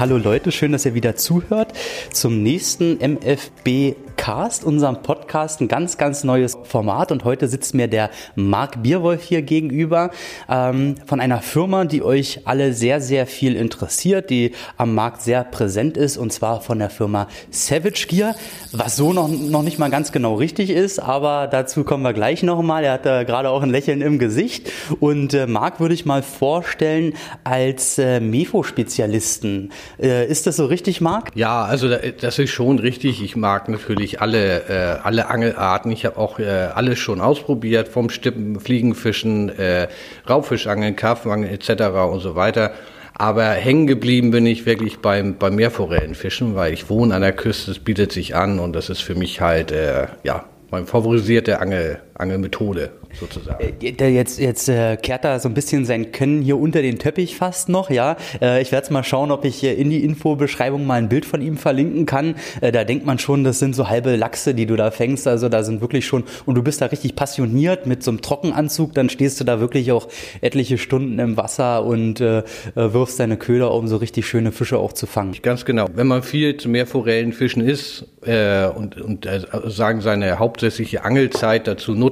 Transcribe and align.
hallo 0.00 0.16
Leute, 0.16 0.50
schön, 0.50 0.72
dass 0.72 0.86
ihr 0.86 0.94
wieder 0.94 1.14
zuhört 1.14 1.74
zum 2.10 2.42
nächsten 2.42 2.96
MFB 2.96 3.96
Cast, 4.20 4.64
unserem 4.64 5.00
Podcast, 5.00 5.62
ein 5.62 5.68
ganz, 5.68 5.96
ganz 5.96 6.24
neues 6.24 6.58
Format. 6.64 7.10
Und 7.10 7.24
heute 7.24 7.48
sitzt 7.48 7.74
mir 7.74 7.88
der 7.88 8.10
Marc 8.34 8.82
Bierwolf 8.82 9.22
hier 9.22 9.40
gegenüber 9.40 10.10
ähm, 10.46 10.96
von 11.06 11.20
einer 11.20 11.40
Firma, 11.40 11.86
die 11.86 12.02
euch 12.02 12.42
alle 12.44 12.74
sehr, 12.74 13.00
sehr 13.00 13.26
viel 13.26 13.56
interessiert, 13.56 14.28
die 14.28 14.52
am 14.76 14.94
Markt 14.94 15.22
sehr 15.22 15.42
präsent 15.42 15.96
ist, 15.96 16.18
und 16.18 16.34
zwar 16.34 16.60
von 16.60 16.78
der 16.78 16.90
Firma 16.90 17.28
Savage 17.50 18.08
Gear, 18.08 18.34
was 18.72 18.94
so 18.94 19.14
noch, 19.14 19.26
noch 19.26 19.62
nicht 19.62 19.78
mal 19.78 19.88
ganz 19.88 20.12
genau 20.12 20.34
richtig 20.34 20.68
ist, 20.68 20.98
aber 20.98 21.48
dazu 21.50 21.82
kommen 21.82 22.02
wir 22.02 22.12
gleich 22.12 22.42
nochmal. 22.42 22.84
Er 22.84 22.92
hat 22.92 23.06
da 23.06 23.22
gerade 23.22 23.48
auch 23.48 23.62
ein 23.62 23.70
Lächeln 23.70 24.02
im 24.02 24.18
Gesicht. 24.18 24.70
Und 25.00 25.32
äh, 25.32 25.46
Marc 25.46 25.80
würde 25.80 25.94
ich 25.94 26.04
mal 26.04 26.22
vorstellen 26.22 27.14
als 27.42 27.96
äh, 27.96 28.20
Mefo-Spezialisten. 28.20 29.72
Äh, 29.98 30.26
ist 30.26 30.46
das 30.46 30.56
so 30.56 30.66
richtig, 30.66 31.00
Marc? 31.00 31.34
Ja, 31.36 31.64
also 31.64 31.88
das 31.88 32.38
ist 32.38 32.50
schon 32.50 32.78
richtig. 32.78 33.22
Ich 33.22 33.34
mag 33.34 33.70
natürlich 33.70 34.09
wirklich 34.10 34.20
alle, 34.20 34.68
äh, 34.68 35.00
alle 35.02 35.28
Angelarten. 35.28 35.90
Ich 35.92 36.04
habe 36.04 36.18
auch 36.18 36.38
äh, 36.38 36.44
alles 36.74 36.98
schon 36.98 37.20
ausprobiert, 37.20 37.88
vom 37.88 38.10
Stippen, 38.10 38.60
Fliegenfischen, 38.60 39.48
äh, 39.58 39.88
Raubfischangeln, 40.28 40.96
Karpfenangeln 40.96 41.52
etc. 41.52 41.82
und 42.10 42.20
so 42.20 42.34
weiter. 42.34 42.72
Aber 43.14 43.44
hängen 43.50 43.86
geblieben 43.86 44.30
bin 44.30 44.46
ich 44.46 44.64
wirklich 44.64 45.00
beim, 45.00 45.36
beim 45.36 45.54
Meerforellenfischen, 45.56 46.54
weil 46.54 46.72
ich 46.72 46.88
wohne 46.88 47.14
an 47.14 47.20
der 47.20 47.32
Küste, 47.32 47.70
es 47.70 47.78
bietet 47.78 48.12
sich 48.12 48.34
an 48.34 48.58
und 48.58 48.72
das 48.72 48.88
ist 48.88 49.02
für 49.02 49.14
mich 49.14 49.40
halt, 49.40 49.72
äh, 49.72 50.06
ja, 50.22 50.44
meine 50.70 50.86
favorisierte 50.86 51.60
Angel, 51.60 51.98
Angelmethode 52.20 52.90
sozusagen. 53.18 53.64
Äh, 53.80 54.08
jetzt, 54.10 54.38
jetzt 54.38 54.68
äh, 54.68 54.96
kehrt 54.96 55.24
da 55.24 55.38
so 55.38 55.48
ein 55.48 55.54
bisschen 55.54 55.84
sein 55.84 56.12
Können 56.12 56.42
hier 56.42 56.58
unter 56.58 56.82
den 56.82 56.98
Teppich 56.98 57.36
fast 57.36 57.68
noch, 57.68 57.90
ja. 57.90 58.16
Äh, 58.40 58.62
ich 58.62 58.72
werde 58.72 58.84
jetzt 58.84 58.90
mal 58.90 59.02
schauen, 59.02 59.30
ob 59.30 59.44
ich 59.44 59.64
in 59.64 59.90
die 59.90 60.04
Infobeschreibung 60.04 60.86
mal 60.86 60.94
ein 60.94 61.08
Bild 61.08 61.24
von 61.24 61.42
ihm 61.42 61.56
verlinken 61.56 62.06
kann. 62.06 62.36
Äh, 62.60 62.72
da 62.72 62.84
denkt 62.84 63.06
man 63.06 63.18
schon, 63.18 63.44
das 63.44 63.58
sind 63.58 63.74
so 63.74 63.88
halbe 63.88 64.16
Lachse, 64.16 64.54
die 64.54 64.66
du 64.66 64.76
da 64.76 64.90
fängst. 64.90 65.26
Also 65.26 65.48
da 65.48 65.62
sind 65.62 65.80
wirklich 65.80 66.06
schon, 66.06 66.24
und 66.46 66.54
du 66.54 66.62
bist 66.62 66.80
da 66.80 66.86
richtig 66.86 67.16
passioniert 67.16 67.86
mit 67.86 68.02
so 68.02 68.10
einem 68.10 68.22
Trockenanzug, 68.22 68.94
dann 68.94 69.08
stehst 69.08 69.40
du 69.40 69.44
da 69.44 69.60
wirklich 69.60 69.92
auch 69.92 70.08
etliche 70.40 70.78
Stunden 70.78 71.18
im 71.18 71.36
Wasser 71.36 71.84
und 71.84 72.20
äh, 72.20 72.38
äh 72.38 72.42
wirfst 72.74 73.20
deine 73.20 73.36
Köder, 73.36 73.72
um 73.72 73.88
so 73.88 73.96
richtig 73.96 74.26
schöne 74.26 74.52
Fische 74.52 74.78
auch 74.78 74.92
zu 74.92 75.06
fangen. 75.06 75.36
Ganz 75.42 75.64
genau. 75.64 75.86
Wenn 75.94 76.06
man 76.06 76.22
viel 76.22 76.56
zu 76.56 76.68
Meerforellenfischen 76.68 77.62
ist 77.62 78.04
äh, 78.22 78.66
und, 78.66 79.00
und 79.00 79.26
äh, 79.26 79.40
sagen 79.66 80.00
seine 80.00 80.38
hauptsächliche 80.38 81.04
Angelzeit 81.04 81.66
dazu 81.66 81.94
nutzt, 81.94 82.09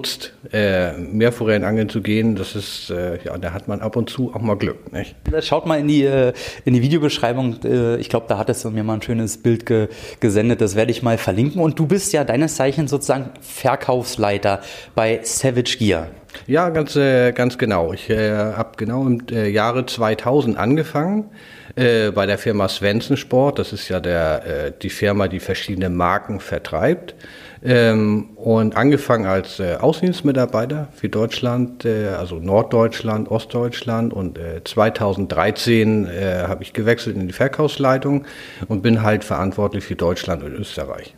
äh, 0.53 0.93
Meerforellenangeln 0.93 1.89
zu 1.89 2.01
gehen, 2.01 2.37
das 2.37 2.55
ist, 2.55 2.91
äh, 2.91 3.19
ja, 3.25 3.37
da 3.39 3.53
hat 3.53 3.69
man 3.69 3.81
ab 3.81 3.97
und 3.97 4.11
zu 4.11 4.35
auch 4.35 4.41
mal 4.41 4.57
Glück. 4.57 4.93
Nicht? 4.93 5.15
Schaut 5.41 5.67
mal 5.67 5.79
in 5.79 5.89
die, 5.89 6.05
äh, 6.05 6.33
in 6.65 6.75
die 6.75 6.83
Videobeschreibung. 6.83 7.61
Äh, 7.65 7.97
ich 7.97 8.09
glaube, 8.09 8.27
da 8.29 8.39
hattest 8.39 8.65
du 8.65 8.71
mir 8.71 8.85
mal 8.85 8.95
ein 8.95 9.03
schönes 9.03 9.39
Bild 9.39 9.67
ge 9.67 9.89
gesendet. 10.21 10.61
Das 10.61 10.77
werde 10.77 10.91
ich 10.91 11.03
mal 11.03 11.19
verlinken. 11.19 11.61
Und 11.61 11.79
du 11.79 11.87
bist 11.87 12.13
ja 12.13 12.25
deines 12.25 12.57
Zeichens 12.57 12.91
sozusagen 12.91 13.31
Verkaufsleiter 13.41 14.61
bei 14.95 15.21
Savage 15.23 15.77
Gear. 15.79 16.09
Ja, 16.47 16.69
ganz, 16.71 16.97
äh, 16.97 17.33
ganz 17.33 17.59
genau. 17.59 17.93
Ich 17.93 18.11
äh, 18.11 18.31
habe 18.33 18.73
genau 18.77 19.07
im 19.07 19.23
äh, 19.31 19.49
Jahre 19.49 19.87
2000 19.87 20.57
angefangen 20.57 21.31
äh, 21.77 22.11
bei 22.11 22.27
der 22.27 22.39
Firma 22.39 22.69
Svensson 22.69 23.17
Sport. 23.17 23.59
Das 23.59 23.73
ist 23.73 23.89
ja 23.89 24.01
der, 24.01 24.47
äh, 24.47 24.73
die 24.81 24.91
Firma, 24.91 25.29
die 25.29 25.41
verschiedene 25.41 25.89
Marken 25.89 26.41
vertreibt. 26.41 27.15
Ähm, 27.63 28.31
und 28.37 28.77
angefangen 28.77 29.27
als 29.27 29.59
äh, 29.59 29.77
Außendienstmitarbeiter 29.77 30.89
für 30.95 31.09
Deutschland, 31.09 31.85
äh, 31.85 32.09
also 32.09 32.37
Norddeutschland, 32.37 33.31
Ostdeutschland 33.31 34.13
und 34.13 34.39
äh, 34.39 34.63
2013 34.65 36.07
äh, 36.07 36.45
habe 36.47 36.63
ich 36.63 36.73
gewechselt 36.73 37.17
in 37.17 37.27
die 37.27 37.33
Verkaufsleitung 37.33 38.25
und 38.69 38.83
bin 38.83 39.03
halt 39.03 39.25
verantwortlich 39.25 39.85
für 39.85 39.97
Deutschland 39.97 40.43
und 40.45 40.53
Österreich. 40.53 41.18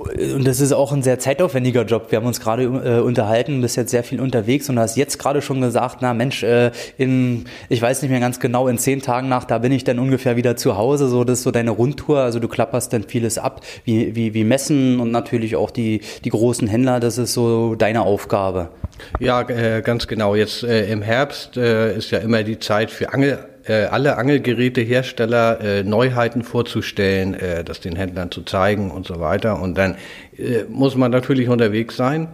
Und 0.00 0.46
das 0.46 0.60
ist 0.60 0.72
auch 0.72 0.92
ein 0.92 1.02
sehr 1.02 1.18
zeitaufwendiger 1.18 1.84
Job. 1.84 2.06
Wir 2.10 2.16
haben 2.16 2.26
uns 2.26 2.40
gerade 2.40 2.62
äh, 2.62 3.00
unterhalten, 3.00 3.60
bist 3.60 3.76
jetzt 3.76 3.90
sehr 3.90 4.02
viel 4.02 4.18
unterwegs 4.18 4.70
und 4.70 4.78
hast 4.78 4.96
jetzt 4.96 5.18
gerade 5.18 5.42
schon 5.42 5.60
gesagt, 5.60 5.98
na 6.00 6.14
Mensch, 6.14 6.42
äh, 6.42 6.70
in, 6.96 7.44
ich 7.68 7.82
weiß 7.82 8.00
nicht 8.00 8.10
mehr 8.10 8.20
ganz 8.20 8.40
genau, 8.40 8.66
in 8.68 8.78
zehn 8.78 9.02
Tagen 9.02 9.28
nach, 9.28 9.44
da 9.44 9.58
bin 9.58 9.72
ich 9.72 9.84
dann 9.84 9.98
ungefähr 9.98 10.36
wieder 10.36 10.56
zu 10.56 10.78
Hause. 10.78 11.08
So, 11.08 11.24
das 11.24 11.40
ist 11.40 11.44
so 11.44 11.50
deine 11.50 11.70
Rundtour. 11.70 12.20
Also 12.20 12.38
du 12.38 12.48
klapperst 12.48 12.94
dann 12.94 13.04
vieles 13.04 13.36
ab, 13.36 13.60
wie, 13.84 14.16
wie, 14.16 14.32
wie 14.32 14.44
Messen 14.44 15.00
und 15.00 15.10
natürlich 15.10 15.56
auch 15.56 15.70
die, 15.70 16.00
die 16.24 16.30
großen 16.30 16.66
Händler. 16.66 16.98
Das 16.98 17.18
ist 17.18 17.34
so 17.34 17.74
deine 17.74 18.02
Aufgabe. 18.02 18.70
Ja, 19.18 19.42
äh, 19.42 19.82
ganz 19.82 20.06
genau. 20.06 20.34
Jetzt 20.34 20.62
äh, 20.62 20.90
im 20.90 21.02
Herbst 21.02 21.58
äh, 21.58 21.94
ist 21.94 22.10
ja 22.10 22.20
immer 22.20 22.42
die 22.42 22.58
Zeit 22.58 22.90
für 22.90 23.12
Angel 23.12 23.38
äh, 23.64 23.84
alle 23.84 24.16
Angelgerätehersteller 24.16 25.60
äh, 25.60 25.82
Neuheiten 25.82 26.42
vorzustellen, 26.42 27.34
äh, 27.34 27.64
das 27.64 27.80
den 27.80 27.96
Händlern 27.96 28.30
zu 28.30 28.42
zeigen 28.42 28.90
und 28.90 29.06
so 29.06 29.20
weiter. 29.20 29.60
Und 29.60 29.76
dann 29.76 29.96
äh, 30.36 30.64
muss 30.68 30.96
man 30.96 31.10
natürlich 31.10 31.48
unterwegs 31.48 31.96
sein, 31.96 32.28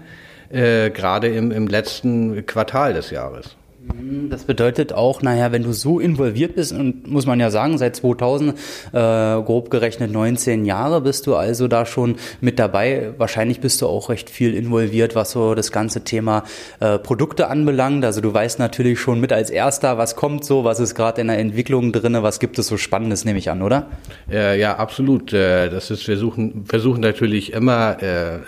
äh, 0.50 0.90
gerade 0.90 1.28
im, 1.28 1.50
im 1.50 1.66
letzten 1.66 2.46
Quartal 2.46 2.94
des 2.94 3.10
Jahres. 3.10 3.56
Mhm, 3.94 4.30
das 4.30 4.44
bedeutet 4.44 4.92
auch, 4.92 5.22
naja, 5.22 5.52
wenn 5.52 5.62
du 5.62 5.72
so 5.72 6.00
involviert 6.00 6.56
bist, 6.56 6.72
und 6.72 7.06
muss 7.06 7.26
man 7.26 7.38
ja 7.38 7.50
sagen, 7.50 7.78
seit 7.78 7.96
2000, 7.96 8.50
äh, 8.50 8.56
grob 8.92 9.70
gerechnet 9.70 10.10
19 10.10 10.64
Jahre 10.64 11.00
bist 11.00 11.26
du 11.26 11.36
also 11.36 11.68
da 11.68 11.86
schon 11.86 12.16
mit 12.40 12.58
dabei. 12.58 13.12
Wahrscheinlich 13.18 13.60
bist 13.60 13.82
du 13.82 13.86
auch 13.86 14.08
recht 14.08 14.30
viel 14.30 14.54
involviert, 14.54 15.14
was 15.14 15.32
so 15.32 15.54
das 15.54 15.70
ganze 15.72 16.02
Thema 16.04 16.44
äh, 16.80 16.98
Produkte 16.98 17.48
anbelangt. 17.48 18.04
Also 18.04 18.20
du 18.20 18.32
weißt 18.32 18.58
natürlich 18.58 18.98
schon 18.98 19.20
mit 19.20 19.32
als 19.32 19.50
Erster, 19.50 19.98
was 19.98 20.16
kommt 20.16 20.44
so, 20.44 20.64
was 20.64 20.80
ist 20.80 20.94
gerade 20.94 21.20
in 21.20 21.28
der 21.28 21.38
Entwicklung 21.38 21.92
drinne, 21.92 22.22
was 22.22 22.40
gibt 22.40 22.58
es 22.58 22.66
so 22.66 22.76
Spannendes, 22.76 23.24
nehme 23.24 23.38
ich 23.38 23.50
an, 23.50 23.62
oder? 23.62 23.86
Äh, 24.30 24.58
ja, 24.58 24.76
absolut. 24.76 25.32
Äh, 25.32 25.68
das 25.70 25.90
ist, 25.90 26.08
wir 26.08 26.16
suchen, 26.16 26.64
versuchen 26.66 27.00
natürlich 27.00 27.52
immer 27.52 28.02
äh, 28.02 28.36
äh, 28.36 28.40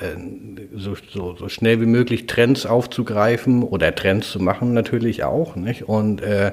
so, 0.75 0.95
so, 1.13 1.37
so 1.37 1.49
schnell 1.49 1.81
wie 1.81 1.87
möglich 1.87 2.27
Trends 2.27 2.67
aufzugreifen 2.67 3.63
oder 3.63 3.95
Trends 3.95 4.31
zu 4.31 4.41
machen 4.41 4.75
natürlich 4.75 5.25
auch. 5.29 5.57
Nicht? 5.57 5.89
Und 5.89 6.21
äh, 6.23 6.53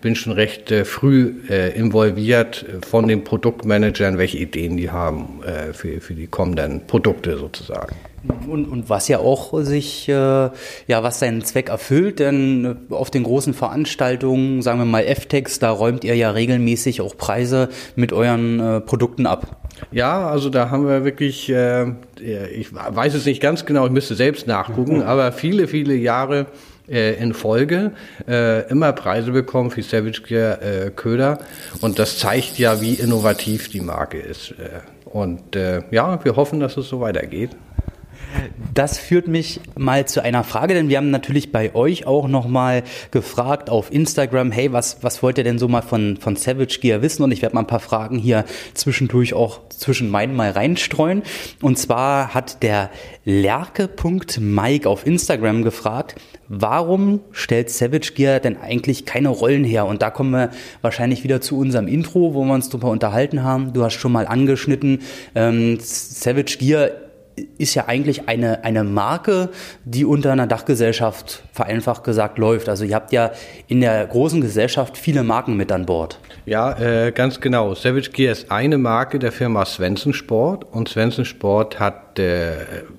bin 0.00 0.16
schon 0.16 0.32
recht 0.32 0.70
äh, 0.70 0.84
früh 0.84 1.34
äh, 1.48 1.76
involviert 1.76 2.64
von 2.88 3.08
den 3.08 3.24
Produktmanagern, 3.24 4.18
welche 4.18 4.38
Ideen 4.38 4.76
die 4.76 4.90
haben 4.90 5.40
äh, 5.44 5.72
für, 5.72 6.00
für 6.00 6.14
die 6.14 6.26
kommenden 6.26 6.86
Produkte 6.86 7.38
sozusagen. 7.38 7.96
Und, 8.48 8.66
und 8.66 8.90
was 8.90 9.06
ja 9.08 9.18
auch 9.18 9.52
sich, 9.62 10.08
äh, 10.08 10.12
ja, 10.12 10.50
was 10.88 11.20
seinen 11.20 11.44
Zweck 11.44 11.68
erfüllt, 11.68 12.18
denn 12.18 12.76
auf 12.90 13.10
den 13.10 13.22
großen 13.22 13.54
Veranstaltungen, 13.54 14.62
sagen 14.62 14.80
wir 14.80 14.84
mal 14.84 15.04
FTEX, 15.04 15.60
da 15.60 15.70
räumt 15.70 16.02
ihr 16.02 16.16
ja 16.16 16.30
regelmäßig 16.30 17.00
auch 17.00 17.16
Preise 17.16 17.68
mit 17.94 18.12
euren 18.12 18.58
äh, 18.58 18.80
Produkten 18.80 19.26
ab. 19.26 19.62
Ja, 19.92 20.28
also 20.28 20.48
da 20.48 20.70
haben 20.70 20.88
wir 20.88 21.04
wirklich, 21.04 21.50
ich 21.50 22.74
weiß 22.74 23.12
es 23.12 23.26
nicht 23.26 23.42
ganz 23.42 23.66
genau, 23.66 23.84
ich 23.84 23.92
müsste 23.92 24.14
selbst 24.14 24.46
nachgucken, 24.46 25.02
aber 25.04 25.32
viele, 25.32 25.68
viele 25.68 25.94
Jahre 25.94 26.46
in 26.88 27.34
Folge 27.34 27.92
äh, 28.28 28.68
immer 28.70 28.92
Preise 28.92 29.32
bekommen 29.32 29.70
für 29.70 29.82
Savage 29.82 30.22
Gear 30.22 30.62
äh, 30.62 30.90
Köder 30.90 31.38
und 31.80 31.98
das 31.98 32.18
zeigt 32.18 32.58
ja, 32.58 32.80
wie 32.80 32.94
innovativ 32.94 33.68
die 33.68 33.80
Marke 33.80 34.18
ist. 34.18 34.52
Äh, 34.52 34.80
und 35.04 35.56
äh, 35.56 35.82
ja, 35.90 36.24
wir 36.24 36.36
hoffen, 36.36 36.60
dass 36.60 36.76
es 36.76 36.88
so 36.88 37.00
weitergeht. 37.00 37.50
Das 38.74 38.98
führt 38.98 39.26
mich 39.26 39.60
mal 39.76 40.06
zu 40.06 40.22
einer 40.22 40.44
Frage, 40.44 40.74
denn 40.74 40.88
wir 40.88 40.98
haben 40.98 41.10
natürlich 41.10 41.50
bei 41.50 41.74
euch 41.74 42.06
auch 42.06 42.28
nochmal 42.28 42.82
gefragt 43.10 43.70
auf 43.70 43.90
Instagram, 43.90 44.52
hey, 44.52 44.72
was, 44.72 44.98
was 45.02 45.22
wollt 45.22 45.38
ihr 45.38 45.44
denn 45.44 45.58
so 45.58 45.66
mal 45.66 45.80
von, 45.80 46.18
von 46.18 46.36
Savage 46.36 46.78
Gear 46.80 47.00
wissen? 47.00 47.22
Und 47.22 47.32
ich 47.32 47.40
werde 47.40 47.54
mal 47.54 47.62
ein 47.62 47.66
paar 47.66 47.80
Fragen 47.80 48.18
hier 48.18 48.44
zwischendurch 48.74 49.32
auch 49.32 49.60
zwischen 49.70 50.10
meinen 50.10 50.36
mal 50.36 50.50
reinstreuen. 50.50 51.22
Und 51.62 51.78
zwar 51.78 52.34
hat 52.34 52.62
der 52.62 52.90
Lerke.mike 53.24 54.88
auf 54.88 55.06
Instagram 55.06 55.62
gefragt, 55.62 56.16
warum 56.48 57.20
stellt 57.32 57.70
Savage 57.70 58.12
Gear 58.14 58.40
denn 58.40 58.58
eigentlich 58.60 59.06
keine 59.06 59.30
Rollen 59.30 59.64
her? 59.64 59.86
Und 59.86 60.02
da 60.02 60.10
kommen 60.10 60.32
wir 60.32 60.50
wahrscheinlich 60.82 61.24
wieder 61.24 61.40
zu 61.40 61.58
unserem 61.58 61.88
Intro, 61.88 62.34
wo 62.34 62.44
wir 62.44 62.52
uns 62.52 62.68
drüber 62.68 62.90
unterhalten 62.90 63.42
haben. 63.42 63.72
Du 63.72 63.82
hast 63.82 63.94
schon 63.94 64.12
mal 64.12 64.26
angeschnitten, 64.26 65.00
ähm, 65.34 65.78
Savage 65.80 66.58
Gear 66.58 66.90
ist 67.58 67.74
ja 67.74 67.86
eigentlich 67.86 68.28
eine, 68.28 68.64
eine 68.64 68.84
Marke, 68.84 69.50
die 69.84 70.04
unter 70.04 70.32
einer 70.32 70.46
Dachgesellschaft 70.46 71.42
vereinfacht 71.52 72.04
gesagt 72.04 72.38
läuft. 72.38 72.68
Also 72.68 72.84
ihr 72.84 72.94
habt 72.94 73.12
ja 73.12 73.32
in 73.66 73.80
der 73.80 74.06
großen 74.06 74.40
Gesellschaft 74.40 74.96
viele 74.96 75.22
Marken 75.22 75.56
mit 75.56 75.70
an 75.72 75.86
Bord. 75.86 76.18
Ja, 76.46 76.78
äh, 76.78 77.10
ganz 77.10 77.40
genau. 77.40 77.74
Savage 77.74 78.10
Gear 78.10 78.30
ist 78.30 78.52
eine 78.52 78.78
Marke 78.78 79.18
der 79.18 79.32
Firma 79.32 79.64
Svensson 79.64 80.12
Sport 80.12 80.64
und 80.72 80.88
Svensson 80.88 81.24
Sport 81.24 81.80
hat 81.80 82.20
äh, 82.20 82.52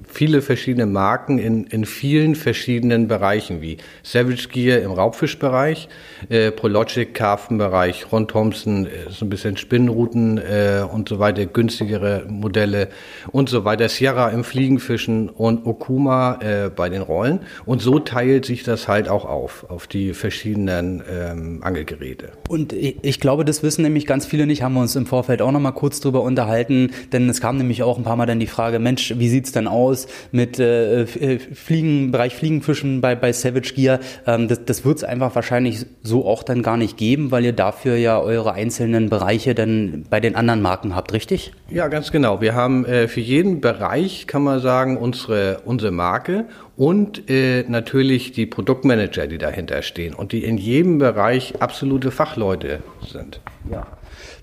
viele 0.08 0.42
verschiedene 0.42 0.86
Marken 0.86 1.38
in, 1.38 1.66
in 1.66 1.86
vielen 1.86 2.36
verschiedenen 2.36 3.08
Bereichen, 3.08 3.62
wie 3.62 3.78
Savage 4.04 4.48
Gear 4.52 4.82
im 4.82 4.92
Raubfischbereich, 4.92 5.90
äh, 6.30 6.52
Prologic 6.52 7.14
Karpfenbereich, 7.14 8.12
Ron 8.12 8.28
Thompson, 8.28 8.86
äh, 8.86 9.10
so 9.10 9.26
ein 9.26 9.30
bisschen 9.30 9.58
Spinnenrouten 9.58 10.38
äh, 10.38 10.84
und 10.92 11.10
so 11.10 11.20
weiter, 11.20 11.46
günstigere 11.46 12.26
Modelle 12.28 12.90
und 13.32 13.50
so 13.50 13.64
weiter, 13.66 13.90
Sierra 13.90 14.30
im 14.30 14.44
Fliegenfischen 14.44 15.30
und 15.30 15.66
Okuma 15.66 16.40
äh, 16.42 16.70
bei 16.70 16.90
den 16.90 17.02
Rollen. 17.02 17.42
Und 17.66 17.82
so 17.82 18.00
teilt 18.00 18.46
sich 18.46 18.64
das 18.64 18.88
halt 18.88 19.10
auch 19.10 19.26
auf, 19.26 19.70
auf 19.70 19.88
die 19.88 20.14
verschiedenen 20.14 21.04
ähm, 21.10 21.60
Angelgeräte. 21.64 22.32
Und 22.50 22.74
ich 22.74 23.20
glaube, 23.20 23.37
glaube, 23.38 23.46
das 23.46 23.62
wissen 23.62 23.84
nämlich 23.84 24.08
ganz 24.08 24.26
viele 24.26 24.48
nicht, 24.48 24.64
haben 24.64 24.74
wir 24.74 24.82
uns 24.82 24.96
im 24.96 25.06
Vorfeld 25.06 25.44
auch 25.44 25.52
nochmal 25.52 25.74
kurz 25.74 26.00
drüber 26.00 26.24
unterhalten, 26.24 26.90
denn 27.14 27.30
es 27.30 27.40
kam 27.40 27.58
nämlich 27.58 27.84
auch 27.84 28.00
ein 28.00 28.04
paar 28.04 28.16
Mal 28.16 28.26
dann 28.26 28.40
die 28.40 28.48
Frage, 28.48 28.80
Mensch, 28.80 29.14
wie 29.18 29.30
sieht's 29.30 29.52
denn 29.52 29.68
aus 29.68 30.08
mit 30.32 30.58
äh, 30.58 31.04
äh 31.04 31.38
Fliegen, 31.38 32.12
Bereich 32.12 32.36
Fliegenfischen 32.36 33.00
bei, 33.00 33.14
bei 33.14 33.32
Savage 33.32 33.76
Gear? 33.76 34.00
Ähm, 34.26 34.48
das 34.48 34.66
das 34.66 34.86
wird 34.86 34.98
es 34.98 35.04
einfach 35.04 35.36
wahrscheinlich 35.36 35.86
so 36.02 36.26
auch 36.26 36.42
dann 36.42 36.64
gar 36.64 36.78
nicht 36.78 36.98
geben, 36.98 37.30
weil 37.30 37.46
ihr 37.46 37.54
dafür 37.54 37.96
ja 37.96 38.20
eure 38.20 38.54
einzelnen 38.54 39.10
Bereiche 39.10 39.54
dann 39.54 40.06
bei 40.10 40.20
den 40.20 40.36
anderen 40.36 40.64
Marken 40.64 40.96
habt, 40.96 41.14
richtig? 41.14 41.52
Ja, 41.70 41.90
ganz 41.90 42.12
genau. 42.12 42.42
Wir 42.42 42.56
haben 42.56 42.86
äh, 42.86 43.08
für 43.08 43.20
jeden 43.20 43.62
Bereich, 43.62 44.26
kann 44.26 44.42
man 44.42 44.62
sagen, 44.62 44.98
unsere, 44.98 45.62
unsere 45.64 45.92
Marke 45.92 46.46
und 46.78 47.30
äh, 47.30 47.66
natürlich 47.68 48.32
die 48.32 48.46
Produktmanager, 48.46 49.26
die 49.28 49.40
dahinter 49.40 49.82
stehen 49.82 50.14
und 50.14 50.32
die 50.32 50.44
in 50.44 50.58
jedem 50.58 51.00
Bereich 51.00 51.60
absolute 51.60 52.12
Fachleute 52.12 52.80
sind. 53.06 53.42
Ja. 53.70 53.88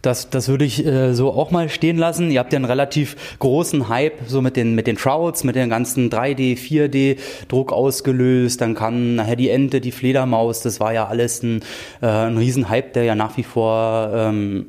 Das, 0.03 0.29
das 0.29 0.49
würde 0.49 0.67
ich 0.67 0.85
äh, 0.85 1.15
so 1.15 1.33
auch 1.33 1.51
mal 1.51 1.71
stehen 1.71 1.97
lassen. 1.97 2.31
Ihr 2.31 2.41
habt 2.41 2.53
ja 2.53 2.59
einen 2.59 2.67
relativ 2.67 3.39
großen 3.39 3.89
Hype 3.89 4.19
so 4.27 4.43
mit 4.43 4.57
den, 4.57 4.75
mit 4.75 4.87
den 4.87 4.99
Shrouds, 4.99 5.45
mit 5.45 5.57
den 5.57 5.71
ganzen 5.71 6.11
3D, 6.11 6.59
4D-Druck 6.59 7.73
ausgelöst. 7.73 8.61
Dann 8.61 8.75
kam 8.75 9.15
nachher 9.15 9.37
die 9.37 9.49
Ente, 9.49 9.81
die 9.81 9.93
Fledermaus. 9.93 10.61
Das 10.61 10.79
war 10.79 10.93
ja 10.93 11.07
alles 11.07 11.43
ein, 11.43 11.63
äh, 12.03 12.07
ein 12.07 12.37
Riesenhype, 12.37 12.91
der 12.91 13.05
ja 13.05 13.15
nach 13.15 13.37
wie 13.39 13.45
vor 13.45 14.11
ähm, 14.15 14.67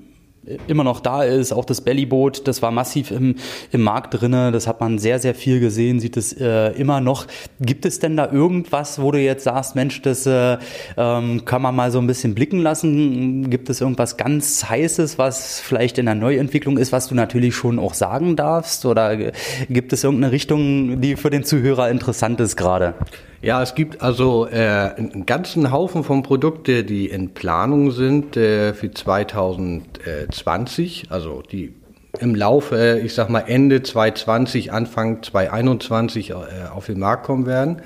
immer 0.67 0.83
noch 0.83 0.99
da 0.99 1.23
ist. 1.23 1.51
Auch 1.51 1.65
das 1.65 1.81
Bellyboot, 1.81 2.47
das 2.47 2.61
war 2.61 2.71
massiv 2.71 3.11
im, 3.11 3.35
im 3.71 3.81
Markt 3.81 4.19
drinne. 4.19 4.51
Das 4.51 4.67
hat 4.67 4.79
man 4.79 4.99
sehr, 4.99 5.19
sehr 5.19 5.35
viel 5.35 5.59
gesehen, 5.59 5.99
sieht 5.99 6.17
es 6.17 6.33
äh, 6.33 6.69
immer 6.71 7.01
noch. 7.01 7.27
Gibt 7.59 7.85
es 7.85 7.99
denn 7.99 8.17
da 8.17 8.31
irgendwas, 8.31 9.01
wo 9.01 9.11
du 9.11 9.19
jetzt 9.19 9.43
sagst, 9.43 9.75
Mensch, 9.75 10.01
das 10.01 10.25
äh, 10.25 10.57
ähm, 10.97 11.45
kann 11.45 11.61
man 11.61 11.75
mal 11.75 11.91
so 11.91 11.99
ein 11.99 12.07
bisschen 12.07 12.35
blicken 12.35 12.59
lassen? 12.59 13.49
Gibt 13.49 13.69
es 13.69 13.81
irgendwas 13.81 14.17
ganz 14.17 14.69
Heißes, 14.69 15.17
was 15.17 15.59
vielleicht 15.59 15.97
in 15.97 16.05
der 16.05 16.15
Neuentwicklung 16.15 16.77
ist, 16.77 16.91
was 16.91 17.07
du 17.07 17.15
natürlich 17.15 17.55
schon 17.55 17.79
auch 17.79 17.93
sagen 17.93 18.35
darfst? 18.35 18.85
Oder 18.85 19.31
gibt 19.69 19.93
es 19.93 20.03
irgendeine 20.03 20.31
Richtung, 20.31 21.01
die 21.01 21.15
für 21.15 21.29
den 21.29 21.43
Zuhörer 21.43 21.89
interessant 21.89 22.39
ist 22.39 22.55
gerade? 22.55 22.95
Ja, 23.41 23.61
es 23.61 23.75
gibt 23.75 24.01
also 24.01 24.47
äh, 24.47 24.93
einen 24.97 25.25
ganzen 25.25 25.71
Haufen 25.71 26.03
von 26.03 26.23
Produkten, 26.23 26.87
die 26.87 27.07
in 27.07 27.33
Planung 27.33 27.91
sind 27.91 28.37
äh, 28.37 28.73
für 28.73 28.91
2020, 28.91 31.07
also 31.09 31.41
die 31.41 31.73
im 32.19 32.33
Laufe, 32.33 33.01
ich 33.03 33.13
sag 33.13 33.29
mal 33.29 33.41
Ende 33.41 33.83
2020, 33.83 34.71
Anfang 34.71 35.21
2021 35.21 36.29
äh, 36.31 36.35
auf 36.73 36.85
den 36.85 36.99
Markt 36.99 37.25
kommen 37.25 37.45
werden. 37.45 37.81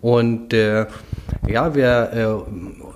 Und 0.00 0.54
äh, 0.54 0.86
ja, 1.46 1.74
wir, 1.74 2.10
äh, 2.14 2.26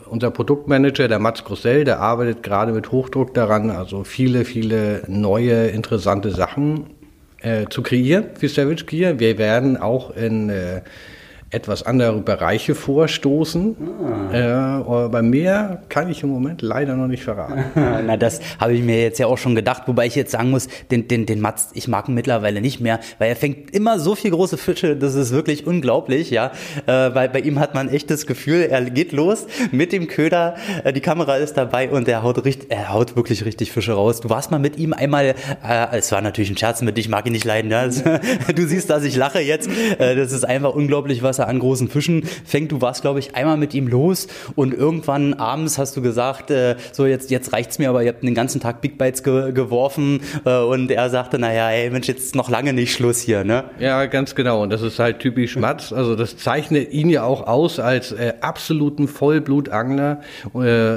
unser 0.09 0.31
Produktmanager, 0.31 1.09
der 1.09 1.19
Mats 1.19 1.45
Grossell, 1.45 1.85
der 1.85 2.01
arbeitet 2.01 2.43
gerade 2.43 2.73
mit 2.73 2.93
Hochdruck 2.93 3.35
daran, 3.35 3.71
also 3.71 4.05
viele, 4.05 4.45
viele 4.45 5.03
neue, 5.09 5.67
interessante 5.67 6.31
Sachen 6.31 6.87
äh, 7.41 7.67
zu 7.69 7.83
kreieren 7.83 8.29
für 8.39 8.49
Savage 8.49 8.85
Gear. 8.87 9.19
Wir 9.19 9.37
werden 9.37 9.77
auch 9.77 10.17
in 10.17 10.49
äh, 10.49 10.81
etwas 11.57 11.83
andere 11.83 12.21
Bereiche 12.21 12.75
vorstoßen. 12.75 13.77
Ah. 14.33 15.05
Äh, 15.05 15.09
bei 15.09 15.23
mir 15.23 15.81
kann 15.89 16.11
ich 16.11 16.23
im 16.23 16.29
Moment 16.29 16.63
leider 16.63 16.95
noch 16.95 17.07
nicht 17.07 17.25
verraten. 17.25 17.65
Na, 17.75 18.17
das 18.17 18.41
habe 18.61 18.75
ich 18.75 18.83
mir 18.83 19.03
jetzt 19.03 19.19
ja 19.19 19.27
auch 19.27 19.39
schon 19.39 19.55
gedacht, 19.55 19.85
wobei 19.87 20.07
ich 20.07 20.15
jetzt 20.15 20.33
sagen 20.33 20.51
muss, 20.51 20.69
den, 20.91 21.09
den, 21.09 21.27
den 21.27 21.41
Mats, 21.41 21.71
ich 21.73 21.89
mag 21.89 22.09
ihn 22.09 22.15
mittlerweile 22.15 22.61
nicht 22.61 22.81
mehr, 22.81 23.01
weil 23.19 23.31
er 23.31 23.37
fängt 23.37 23.75
immer 23.75 23.99
so 23.99 24.15
viel 24.15 24.31
große 24.31 24.59
Fische, 24.59 24.97
das 24.97 25.15
ist 25.15 25.33
wirklich 25.33 25.67
unglaublich, 25.67 26.31
ja. 26.31 26.53
Äh, 26.87 27.15
weil 27.15 27.31
bei 27.31 27.41
ihm 27.41 27.59
hat 27.59 27.75
man 27.75 27.89
echt 27.89 28.11
das 28.11 28.27
Gefühl, 28.27 28.69
er 28.71 28.83
geht 28.83 29.13
los 29.13 29.47
mit 29.73 29.93
dem 29.93 30.07
Köder, 30.07 30.57
äh, 30.85 30.93
die 30.93 31.01
Kamera 31.01 31.37
ist 31.37 31.55
dabei 31.55 31.91
und 31.91 32.07
er 32.09 32.23
haut 32.23 32.45
richtig, 32.45 32.71
er 32.71 32.93
haut 32.93 33.17
wirklich 33.17 33.45
richtig 33.45 33.73
Fische 33.73 33.95
raus. 33.95 34.21
Du 34.21 34.29
warst 34.29 34.51
mal 34.51 34.59
mit 34.59 34.77
ihm 34.77 34.93
einmal, 34.93 35.35
äh, 35.67 35.87
es 35.93 36.13
war 36.13 36.21
natürlich 36.21 36.51
ein 36.51 36.57
Scherz 36.59 36.83
mit 36.83 36.97
dich, 36.97 37.07
ich 37.07 37.11
mag 37.11 37.25
ihn 37.27 37.33
nicht 37.33 37.45
leiden, 37.45 37.71
ja. 37.71 37.87
du 38.55 38.67
siehst, 38.67 38.91
dass 38.91 39.05
ich 39.05 39.17
lache 39.17 39.41
jetzt. 39.41 39.71
Äh, 39.99 40.17
das 40.17 40.33
ist 40.33 40.45
einfach 40.45 40.75
unglaublich, 40.75 41.23
was 41.23 41.39
er 41.39 41.46
an 41.47 41.59
großen 41.59 41.89
Fischen 41.89 42.25
fängt. 42.45 42.73
Du 42.73 42.81
warst, 42.81 43.03
glaube 43.03 43.19
ich, 43.19 43.35
einmal 43.35 43.57
mit 43.57 43.75
ihm 43.75 43.89
los 43.89 44.29
und 44.55 44.75
irgendwann 44.75 45.35
abends 45.35 45.79
hast 45.79 45.97
du 45.97 46.03
gesagt, 46.03 46.51
äh, 46.51 46.77
so 46.93 47.07
jetzt, 47.07 47.31
jetzt 47.31 47.53
reicht's 47.53 47.79
mir, 47.79 47.89
aber 47.89 48.03
ihr 48.03 48.11
habt 48.11 48.23
den 48.23 48.35
ganzen 48.35 48.61
Tag 48.61 48.81
Big 48.81 48.99
Bites 48.99 49.23
ge 49.23 49.53
geworfen 49.53 50.21
äh, 50.45 50.59
und 50.59 50.91
er 50.91 51.11
sagte, 51.11 51.39
naja, 51.39 51.71
ey 51.71 51.91
Mensch, 51.91 52.09
jetzt 52.09 52.35
noch 52.35 52.51
lange 52.51 52.73
nicht 52.73 52.93
Schluss 52.93 53.21
hier, 53.21 53.45
ne? 53.45 53.65
Ja, 53.79 54.07
ganz 54.07 54.35
genau. 54.35 54.63
Und 54.63 54.71
das 54.71 54.83
ist 54.83 54.99
halt 54.99 55.21
typisch 55.21 55.57
Mats. 55.57 55.93
Also 55.93 56.17
das 56.17 56.37
zeichnet 56.37 56.93
ihn 56.93 57.09
ja 57.09 57.25
auch 57.25 57.47
aus 57.47 57.79
als 57.79 58.13
äh, 58.13 58.35
absoluten 58.41 59.09
Vollblutangler. 59.09 60.21
Äh, 60.55 60.97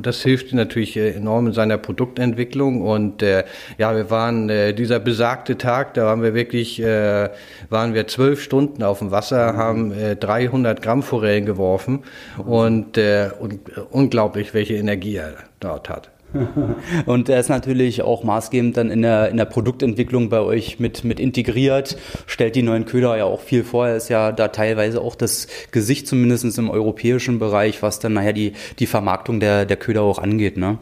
das 0.00 0.22
hilft 0.22 0.52
natürlich 0.52 0.96
äh, 0.96 1.10
enorm 1.10 1.48
in 1.48 1.52
seiner 1.52 1.78
Produktentwicklung. 1.78 2.82
Und 2.82 3.22
äh, 3.22 3.44
ja, 3.78 3.94
wir 3.94 4.10
waren 4.10 4.48
dieser 4.76 4.98
besagte 4.98 5.56
Tag, 5.58 5.94
da 5.94 6.04
waren 6.06 6.22
wir 6.22 6.34
wirklich, 6.34 6.80
waren 6.82 7.94
wir 7.94 8.06
zwölf 8.06 8.42
Stunden 8.42 8.82
auf 8.82 8.98
dem 8.98 9.10
Wasser, 9.10 9.56
haben 9.56 9.71
300 9.72 10.78
äh, 10.78 10.82
Gramm 10.82 11.02
Forellen 11.02 11.46
geworfen 11.46 12.00
und, 12.44 12.96
äh, 12.98 13.30
und 13.38 13.68
äh, 13.68 13.80
unglaublich, 13.90 14.54
welche 14.54 14.74
Energie 14.74 15.16
er 15.16 15.34
dort 15.60 15.88
hat. 15.88 16.10
Und 17.06 17.28
er 17.28 17.40
ist 17.40 17.48
natürlich 17.48 18.02
auch 18.02 18.24
maßgebend 18.24 18.76
dann 18.76 18.90
in 18.90 19.02
der, 19.02 19.28
in 19.28 19.36
der 19.36 19.44
Produktentwicklung 19.44 20.28
bei 20.28 20.40
euch 20.40 20.80
mit, 20.80 21.04
mit 21.04 21.20
integriert, 21.20 21.96
stellt 22.26 22.56
die 22.56 22.62
neuen 22.62 22.86
Köder 22.86 23.16
ja 23.16 23.24
auch 23.24 23.40
viel 23.40 23.64
vor. 23.64 23.88
Er 23.88 23.96
ist 23.96 24.08
ja 24.08 24.32
da 24.32 24.48
teilweise 24.48 25.00
auch 25.00 25.14
das 25.14 25.46
Gesicht 25.70 26.06
zumindest 26.06 26.58
im 26.58 26.70
europäischen 26.70 27.38
Bereich, 27.38 27.82
was 27.82 27.98
dann 27.98 28.14
nachher 28.14 28.32
die, 28.32 28.54
die 28.78 28.86
Vermarktung 28.86 29.40
der, 29.40 29.66
der 29.66 29.76
Köder 29.76 30.02
auch 30.02 30.18
angeht. 30.18 30.56
Ne? 30.56 30.78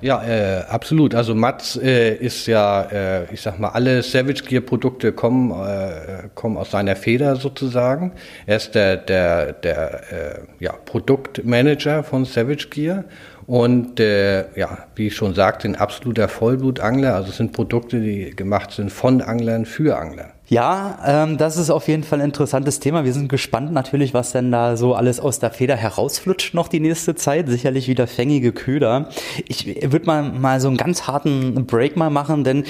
Ja, 0.00 0.22
äh, 0.24 0.64
absolut. 0.68 1.14
Also 1.14 1.34
Mats 1.34 1.76
äh, 1.76 2.14
ist 2.14 2.46
ja, 2.46 2.82
äh, 2.82 3.32
ich 3.32 3.40
sag 3.40 3.58
mal, 3.58 3.68
alle 3.68 4.02
Savage 4.02 4.42
Gear 4.44 4.60
Produkte 4.60 5.12
kommen, 5.12 5.52
äh, 5.52 6.28
kommen 6.34 6.56
aus 6.56 6.70
seiner 6.70 6.96
Feder 6.96 7.36
sozusagen. 7.36 8.12
Er 8.46 8.56
ist 8.56 8.74
der, 8.74 8.96
der, 8.96 9.52
der 9.52 10.12
äh, 10.12 10.40
ja, 10.58 10.72
Produktmanager 10.72 12.02
von 12.04 12.24
Savage 12.24 12.68
Gear 12.70 13.04
und 13.46 14.00
äh, 14.00 14.58
ja, 14.58 14.86
wie 14.96 15.06
ich 15.06 15.16
schon 15.16 15.34
sagte, 15.34 15.68
ein 15.68 15.76
absoluter 15.76 16.28
Vollblutangler. 16.28 17.14
Also 17.14 17.30
es 17.30 17.36
sind 17.36 17.52
Produkte, 17.52 18.00
die 18.00 18.34
gemacht 18.34 18.72
sind 18.72 18.90
von 18.90 19.22
Anglern 19.22 19.64
für 19.64 19.96
Angler. 19.96 20.35
Ja, 20.48 20.98
ähm, 21.04 21.38
das 21.38 21.56
ist 21.56 21.70
auf 21.70 21.88
jeden 21.88 22.04
Fall 22.04 22.20
ein 22.20 22.26
interessantes 22.26 22.78
Thema. 22.78 23.04
Wir 23.04 23.12
sind 23.12 23.28
gespannt 23.28 23.72
natürlich, 23.72 24.14
was 24.14 24.30
denn 24.30 24.52
da 24.52 24.76
so 24.76 24.94
alles 24.94 25.18
aus 25.18 25.40
der 25.40 25.50
Feder 25.50 25.74
herausflutscht 25.74 26.54
noch 26.54 26.68
die 26.68 26.78
nächste 26.78 27.16
Zeit. 27.16 27.48
Sicherlich 27.48 27.88
wieder 27.88 28.06
fängige 28.06 28.52
Köder. 28.52 29.08
Ich 29.48 29.66
würde 29.90 30.06
mal, 30.06 30.22
mal 30.22 30.60
so 30.60 30.68
einen 30.68 30.76
ganz 30.76 31.08
harten 31.08 31.66
Break 31.66 31.96
mal 31.96 32.10
machen, 32.10 32.44
denn 32.44 32.62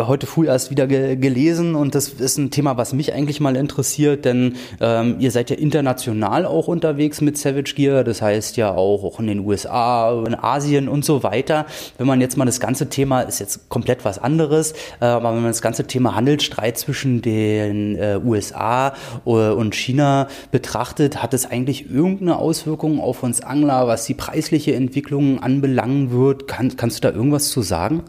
heute 0.00 0.26
früh 0.26 0.48
erst 0.48 0.72
wieder 0.72 0.88
ge 0.88 1.14
gelesen 1.14 1.76
und 1.76 1.94
das 1.94 2.08
ist 2.08 2.36
ein 2.36 2.50
Thema, 2.50 2.76
was 2.76 2.92
mich 2.92 3.12
eigentlich 3.12 3.38
mal 3.38 3.54
interessiert, 3.54 4.24
denn 4.24 4.56
ähm, 4.80 5.16
ihr 5.20 5.30
seid 5.30 5.50
ja 5.50 5.56
international 5.56 6.46
auch 6.46 6.66
unterwegs 6.66 7.20
mit 7.20 7.38
Savage 7.38 7.74
Gear. 7.76 8.02
Das 8.02 8.22
heißt 8.22 8.56
ja 8.56 8.72
auch, 8.72 9.04
auch 9.04 9.20
in 9.20 9.28
den 9.28 9.40
USA, 9.40 10.24
in 10.26 10.34
Asien 10.34 10.88
und 10.88 11.04
so 11.04 11.22
weiter. 11.22 11.66
Wenn 11.96 12.08
man 12.08 12.20
jetzt 12.20 12.36
mal 12.36 12.44
das 12.44 12.58
ganze 12.58 12.88
Thema, 12.88 13.20
ist 13.20 13.38
jetzt 13.38 13.68
komplett 13.68 14.04
was 14.04 14.18
anderes, 14.18 14.72
äh, 15.00 15.04
aber 15.04 15.28
wenn 15.28 15.42
man 15.42 15.52
das 15.52 15.62
ganze 15.62 15.86
Thema 15.86 16.16
Handelsstreit 16.16 16.87
zwischen 16.88 17.20
den 17.20 17.96
äh, 17.96 18.18
USA 18.24 18.94
äh, 19.26 19.28
und 19.30 19.74
China 19.74 20.26
betrachtet, 20.50 21.22
hat 21.22 21.34
es 21.34 21.44
eigentlich 21.44 21.90
irgendeine 21.90 22.38
Auswirkung 22.38 22.98
auf 22.98 23.22
uns 23.22 23.42
Angler, 23.42 23.86
was 23.86 24.06
die 24.06 24.14
preisliche 24.14 24.74
Entwicklung 24.74 25.42
anbelangen 25.42 26.10
wird? 26.12 26.48
Kann, 26.48 26.74
kannst 26.78 27.04
du 27.04 27.08
da 27.08 27.14
irgendwas 27.14 27.50
zu 27.50 27.60
sagen? 27.60 28.04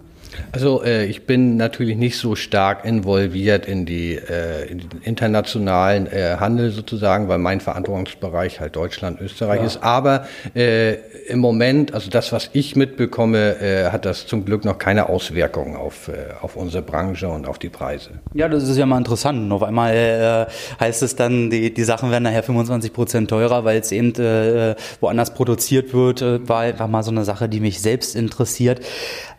Also 0.51 0.83
äh, 0.83 1.05
ich 1.05 1.25
bin 1.25 1.57
natürlich 1.57 1.97
nicht 1.97 2.17
so 2.17 2.35
stark 2.35 2.85
involviert 2.85 3.65
in, 3.65 3.85
die, 3.85 4.15
äh, 4.15 4.65
in 4.69 4.79
den 4.79 5.01
internationalen 5.03 6.07
äh, 6.07 6.37
Handel 6.39 6.71
sozusagen, 6.71 7.27
weil 7.27 7.37
mein 7.37 7.61
Verantwortungsbereich 7.61 8.59
halt 8.59 8.75
Deutschland, 8.75 9.21
Österreich 9.21 9.61
ja. 9.61 9.65
ist. 9.65 9.83
Aber 9.83 10.25
äh, 10.55 10.95
im 11.27 11.39
Moment, 11.39 11.93
also 11.93 12.09
das, 12.09 12.31
was 12.31 12.49
ich 12.53 12.75
mitbekomme, 12.75 13.59
äh, 13.61 13.91
hat 13.91 14.05
das 14.05 14.27
zum 14.27 14.45
Glück 14.45 14.65
noch 14.65 14.77
keine 14.77 15.09
Auswirkungen 15.09 15.75
auf, 15.75 16.07
äh, 16.07 16.33
auf 16.41 16.55
unsere 16.55 16.83
Branche 16.83 17.27
und 17.27 17.47
auf 17.47 17.59
die 17.59 17.69
Preise. 17.69 18.11
Ja, 18.33 18.47
das 18.47 18.67
ist 18.67 18.77
ja 18.77 18.85
mal 18.85 18.97
interessant. 18.97 19.39
Und 19.39 19.51
auf 19.51 19.63
einmal 19.63 19.93
äh, 19.93 20.79
heißt 20.79 21.03
es 21.03 21.15
dann, 21.15 21.49
die, 21.49 21.73
die 21.73 21.83
Sachen 21.83 22.11
werden 22.11 22.23
nachher 22.23 22.43
25 22.43 22.93
Prozent 22.93 23.29
teurer, 23.29 23.63
weil 23.63 23.79
es 23.79 23.91
eben 23.91 24.13
äh, 24.15 24.75
woanders 24.99 25.33
produziert 25.33 25.93
wird. 25.93 26.21
Äh, 26.21 26.47
war 26.47 26.61
einfach 26.61 26.87
mal 26.87 27.03
so 27.03 27.11
eine 27.11 27.23
Sache, 27.23 27.47
die 27.49 27.59
mich 27.59 27.81
selbst 27.81 28.15
interessiert. 28.15 28.81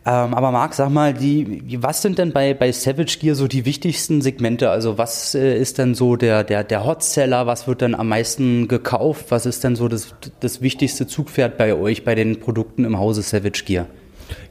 Ähm, 0.06 0.32
aber 0.32 0.50
Marc, 0.50 0.72
sag 0.74 0.88
mal, 0.88 1.12
die, 1.12 1.78
was 1.82 2.00
sind 2.00 2.18
denn 2.18 2.32
bei, 2.32 2.54
bei 2.54 2.72
Savage 2.72 3.18
Gear 3.20 3.34
so 3.34 3.46
die 3.48 3.66
wichtigsten 3.66 4.22
Segmente? 4.22 4.70
Also 4.70 4.96
was 4.96 5.34
äh, 5.34 5.58
ist 5.58 5.76
denn 5.76 5.94
so 5.94 6.16
der, 6.16 6.42
der, 6.42 6.64
der 6.64 6.86
Hotseller? 6.86 7.46
Was 7.46 7.68
wird 7.68 7.82
denn 7.82 7.94
am 7.94 8.08
meisten 8.08 8.66
gekauft? 8.66 9.26
Was 9.28 9.44
ist 9.44 9.62
denn 9.62 9.76
so 9.76 9.88
das, 9.88 10.14
das 10.40 10.62
wichtigste 10.62 11.06
Zugpferd 11.06 11.58
bei 11.58 11.74
euch, 11.74 12.02
bei 12.02 12.14
den 12.14 12.40
Produkten 12.40 12.84
im 12.84 12.98
Hause 12.98 13.20
Savage 13.20 13.64
Gear? 13.66 13.86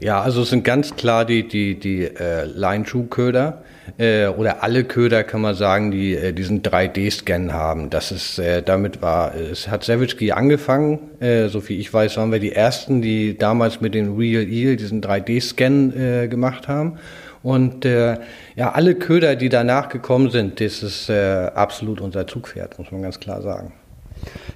Ja, 0.00 0.20
also 0.20 0.42
es 0.42 0.50
sind 0.50 0.64
ganz 0.64 0.96
klar 0.96 1.24
die, 1.24 1.46
die, 1.46 1.78
die 1.78 2.04
äh, 2.04 2.44
Line-True-Köder 2.44 3.62
äh, 3.98 4.26
oder 4.26 4.62
alle 4.62 4.84
Köder 4.84 5.24
kann 5.24 5.40
man 5.40 5.54
sagen, 5.54 5.90
die 5.90 6.14
äh, 6.14 6.32
diesen 6.32 6.62
3D-Scan 6.62 7.52
haben. 7.52 7.90
Das 7.90 8.12
ist, 8.12 8.38
äh, 8.38 8.62
damit 8.62 9.02
war, 9.02 9.34
es 9.34 9.68
hat 9.68 9.84
Savage 9.84 10.34
angefangen, 10.34 10.98
äh, 11.20 11.48
so 11.48 11.68
wie 11.68 11.78
ich 11.78 11.92
weiß, 11.92 12.16
waren 12.16 12.32
wir 12.32 12.40
die 12.40 12.52
ersten, 12.52 13.02
die 13.02 13.36
damals 13.36 13.80
mit 13.80 13.94
dem 13.94 14.16
Real 14.16 14.42
Eel 14.42 14.76
diesen 14.76 15.02
3D-Scan 15.02 15.92
äh, 16.24 16.28
gemacht 16.28 16.68
haben. 16.68 16.98
Und 17.42 17.86
äh, 17.86 18.18
ja, 18.54 18.72
alle 18.72 18.94
Köder, 18.94 19.34
die 19.34 19.48
danach 19.48 19.88
gekommen 19.88 20.30
sind, 20.30 20.60
das 20.60 20.82
ist 20.82 21.08
äh, 21.08 21.50
absolut 21.54 22.00
unser 22.00 22.26
Zugpferd, 22.26 22.78
muss 22.78 22.90
man 22.90 23.02
ganz 23.02 23.18
klar 23.18 23.40
sagen. 23.40 23.72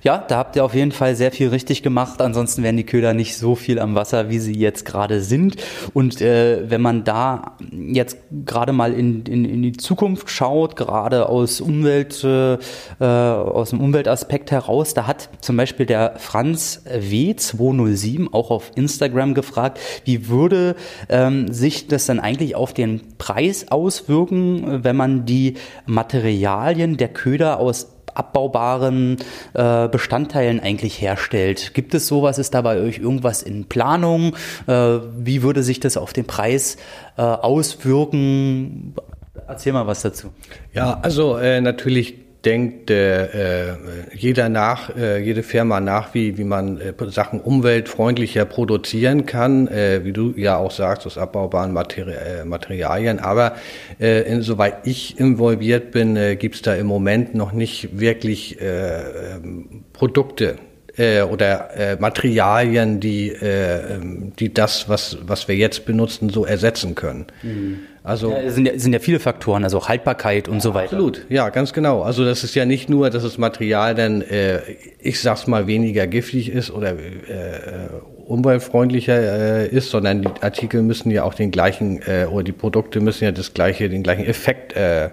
Ja, 0.05 0.19
da 0.19 0.37
habt 0.37 0.55
ihr 0.55 0.65
auf 0.67 0.75
jeden 0.75 0.93
Fall 0.93 1.17
sehr 1.17 1.33
viel 1.33 1.49
richtig 1.49 1.83
gemacht. 1.83 2.21
Ansonsten 2.21 2.63
wären 2.63 2.77
die 2.77 2.85
Köder 2.85 3.15
nicht 3.15 3.39
so 3.39 3.55
viel 3.55 3.79
am 3.79 3.95
Wasser, 3.95 4.29
wie 4.29 4.39
sie 4.39 4.55
jetzt 4.55 4.85
gerade 4.85 5.23
sind. 5.23 5.57
Und 5.95 6.21
äh, 6.21 6.69
wenn 6.69 6.83
man 6.83 7.05
da 7.05 7.57
jetzt 7.73 8.19
gerade 8.45 8.75
mal 8.75 8.93
in, 8.93 9.23
in, 9.25 9.47
in 9.47 9.63
die 9.63 9.73
Zukunft 9.73 10.29
schaut, 10.29 10.77
gerade 10.77 11.31
aus 11.31 11.63
Umwelt, 11.63 12.23
äh, 12.23 12.59
aus 13.05 13.71
dem 13.71 13.81
Umweltaspekt 13.81 14.51
heraus, 14.51 14.93
da 14.93 15.07
hat 15.07 15.31
zum 15.41 15.57
Beispiel 15.57 15.87
der 15.87 16.17
Franz 16.19 16.83
W207 16.87 18.33
auch 18.33 18.51
auf 18.51 18.73
Instagram 18.75 19.33
gefragt, 19.33 19.79
wie 20.05 20.29
würde 20.29 20.77
ähm, 21.09 21.51
sich 21.51 21.87
das 21.87 22.05
dann 22.05 22.21
eigentlich 22.21 22.57
auf 22.57 22.75
den 22.75 23.01
Preis 23.17 23.71
auswirken, 23.71 24.85
wenn 24.85 24.97
man 24.97 25.25
die 25.25 25.55
Materialien 25.87 26.99
der 26.99 27.09
Köder 27.09 27.59
aus 27.59 27.94
abbaubaren 28.15 29.17
äh, 29.55 29.89
Bestandteilen 29.89 30.61
eigentlich 30.61 31.01
herstellt. 31.01 31.75
Gibt 31.75 31.95
es 31.95 32.07
sowas? 32.07 32.39
Ist 32.39 32.55
da 32.55 32.63
bei 32.63 32.79
euch 32.79 32.99
irgendwas 32.99 33.43
in 33.43 33.67
Planung? 33.67 34.37
Äh, 34.67 34.99
wie 35.17 35.43
würde 35.43 35.63
sich 35.63 35.81
das 35.81 35.97
auf 35.97 36.13
den 36.13 36.27
Preis 36.27 36.77
äh, 37.17 37.23
auswirken? 37.23 38.95
Erzähl 39.47 39.73
mal 39.73 39.87
was 39.87 40.03
dazu. 40.03 40.29
Ja, 40.73 40.99
also 41.03 41.37
äh, 41.37 41.61
natürlich 41.61 42.24
denkt 42.45 42.91
äh, 42.91 43.73
äh, 43.73 43.77
jeder 44.15 44.49
nach, 44.49 44.95
äh, 44.97 45.19
jede 45.23 45.43
Firma 45.43 45.81
nach, 45.81 46.15
wie, 46.15 46.39
wie 46.39 46.45
man 46.45 46.81
äh, 46.81 46.93
Sachen 47.09 47.41
umweltfreundlicher 47.41 48.45
produzieren 48.45 49.27
kann, 49.27 49.69
äh, 49.69 50.05
wie 50.05 50.13
du 50.13 50.35
ja 50.37 50.57
auch 50.57 50.71
sagst, 50.71 51.07
aus 51.07 51.19
abbaubaren 51.19 51.73
Materi 51.73 52.13
äh, 52.13 52.45
Materialien. 52.45 53.19
Aber 53.19 53.57
äh, 54.01 54.23
insoweit 54.23 54.87
ich 54.87 55.19
involviert 55.19 55.91
bin, 55.91 56.17
äh, 56.17 56.37
gibt 56.37 56.57
es 56.57 56.63
da 56.63 56.75
im 56.75 56.87
Moment 56.87 57.35
noch 57.35 57.53
nicht 57.53 57.99
wirklich 57.99 58.61
äh, 58.61 59.35
ähm, 59.35 59.85
Produkte, 59.93 60.57
äh, 60.97 61.23
oder 61.23 61.77
äh, 61.77 61.97
Materialien, 61.97 63.01
die, 63.01 63.29
äh, 63.31 63.95
ähm, 63.95 64.33
die 64.39 64.53
das, 64.53 64.89
was, 64.89 65.19
was 65.27 65.49
wir 65.49 65.57
jetzt 65.57 65.87
benutzen, 65.87 66.29
so 66.29 66.45
ersetzen 66.45 66.95
können. 66.95 67.27
Mhm. 67.43 67.81
Also 68.03 68.31
ja, 68.31 68.39
es 68.43 68.55
sind, 68.55 68.67
ja, 68.67 68.79
sind 68.79 68.93
ja 68.93 68.99
viele 68.99 69.19
Faktoren, 69.19 69.65
also 69.65 69.89
Haltbarkeit 69.89 70.47
und 70.47 70.61
so 70.61 70.75
weiter. 70.75 70.93
Absolut, 70.93 71.25
ja, 71.31 71.49
ganz 71.49 71.73
genau. 71.73 72.03
Also 72.03 72.23
das 72.25 72.45
ist 72.45 72.55
ja 72.55 72.67
nicht 72.67 72.91
nur, 72.91 73.09
dass 73.09 73.23
das 73.23 73.39
Material 73.39 73.95
dann, 73.95 74.21
äh, 74.21 74.61
ich 75.01 75.21
sag's 75.21 75.47
mal, 75.47 75.67
weniger 75.67 76.07
giftig 76.07 76.51
ist 76.51 76.71
oder 76.71 76.91
äh, 76.91 77.89
umweltfreundlicher 78.27 79.63
äh, 79.63 79.69
ist, 79.69 79.91
sondern 79.91 80.21
die 80.21 80.29
Artikel 80.43 80.83
müssen 80.83 81.11
ja 81.11 81.25
auch 81.25 81.33
den 81.33 81.51
gleichen 81.51 82.03
äh, 82.03 82.27
oder 82.31 82.45
die 82.45 82.53
Produkte 82.53 83.01
müssen 83.01 83.25
ja 83.25 83.33
das 83.33 83.55
gleiche, 83.55 83.89
den 83.89 84.03
gleichen 84.03 84.27
Effekt 84.27 84.75
äh, 84.75 85.09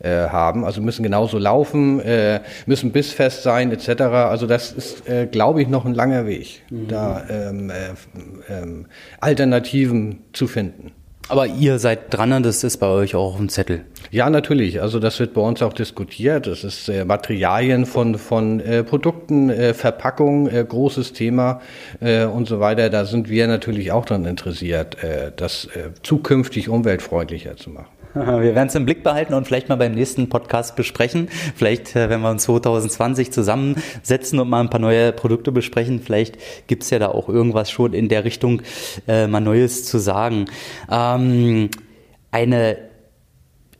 äh, 0.00 0.28
haben. 0.28 0.64
Also 0.64 0.80
müssen 0.80 1.02
genauso 1.02 1.38
laufen, 1.38 2.00
äh, 2.00 2.40
müssen 2.66 2.92
bissfest 2.92 3.42
sein 3.42 3.72
etc. 3.72 4.02
Also 4.02 4.46
das 4.46 4.72
ist, 4.72 5.08
äh, 5.08 5.26
glaube 5.26 5.62
ich, 5.62 5.68
noch 5.68 5.84
ein 5.84 5.94
langer 5.94 6.26
Weg, 6.26 6.62
mhm. 6.70 6.88
da 6.88 7.22
ähm, 7.28 7.70
äh, 7.70 8.52
ähm, 8.52 8.86
Alternativen 9.20 10.20
zu 10.32 10.46
finden. 10.46 10.92
Aber 11.30 11.46
ihr 11.46 11.78
seid 11.78 12.12
dran, 12.12 12.42
das 12.42 12.64
ist 12.64 12.78
bei 12.78 12.88
euch 12.88 13.14
auch 13.14 13.34
auf 13.34 13.36
dem 13.36 13.48
Zettel. 13.48 13.84
Ja, 14.10 14.28
natürlich. 14.28 14.82
Also 14.82 14.98
das 14.98 15.20
wird 15.20 15.32
bei 15.32 15.40
uns 15.40 15.62
auch 15.62 15.72
diskutiert. 15.72 16.48
Das 16.48 16.64
ist 16.64 16.88
äh, 16.88 17.04
Materialien 17.04 17.86
von, 17.86 18.18
von 18.18 18.58
äh, 18.58 18.82
Produkten, 18.82 19.48
äh, 19.48 19.72
Verpackung, 19.72 20.48
äh, 20.48 20.64
großes 20.68 21.12
Thema 21.12 21.60
äh, 22.00 22.24
und 22.24 22.48
so 22.48 22.58
weiter. 22.58 22.90
Da 22.90 23.04
sind 23.04 23.28
wir 23.28 23.46
natürlich 23.46 23.92
auch 23.92 24.06
daran 24.06 24.24
interessiert, 24.24 25.04
äh, 25.04 25.30
das 25.36 25.66
äh, 25.66 25.90
zukünftig 26.02 26.68
umweltfreundlicher 26.68 27.56
zu 27.56 27.70
machen. 27.70 27.99
Wir 28.14 28.54
werden 28.54 28.68
es 28.68 28.74
im 28.74 28.84
Blick 28.84 29.04
behalten 29.04 29.34
und 29.34 29.46
vielleicht 29.46 29.68
mal 29.68 29.76
beim 29.76 29.92
nächsten 29.92 30.28
Podcast 30.28 30.74
besprechen. 30.74 31.28
Vielleicht, 31.54 31.94
äh, 31.94 32.10
wenn 32.10 32.20
wir 32.20 32.30
uns 32.30 32.42
2020 32.42 33.30
zusammensetzen 33.30 34.40
und 34.40 34.48
mal 34.48 34.60
ein 34.60 34.70
paar 34.70 34.80
neue 34.80 35.12
Produkte 35.12 35.52
besprechen, 35.52 36.00
vielleicht 36.00 36.36
gibt 36.66 36.82
es 36.82 36.90
ja 36.90 36.98
da 36.98 37.08
auch 37.08 37.28
irgendwas 37.28 37.70
schon 37.70 37.92
in 37.92 38.08
der 38.08 38.24
Richtung 38.24 38.62
äh, 39.06 39.28
mal 39.28 39.40
Neues 39.40 39.84
zu 39.84 39.98
sagen. 39.98 40.46
Ähm, 40.90 41.70
eine 42.32 42.78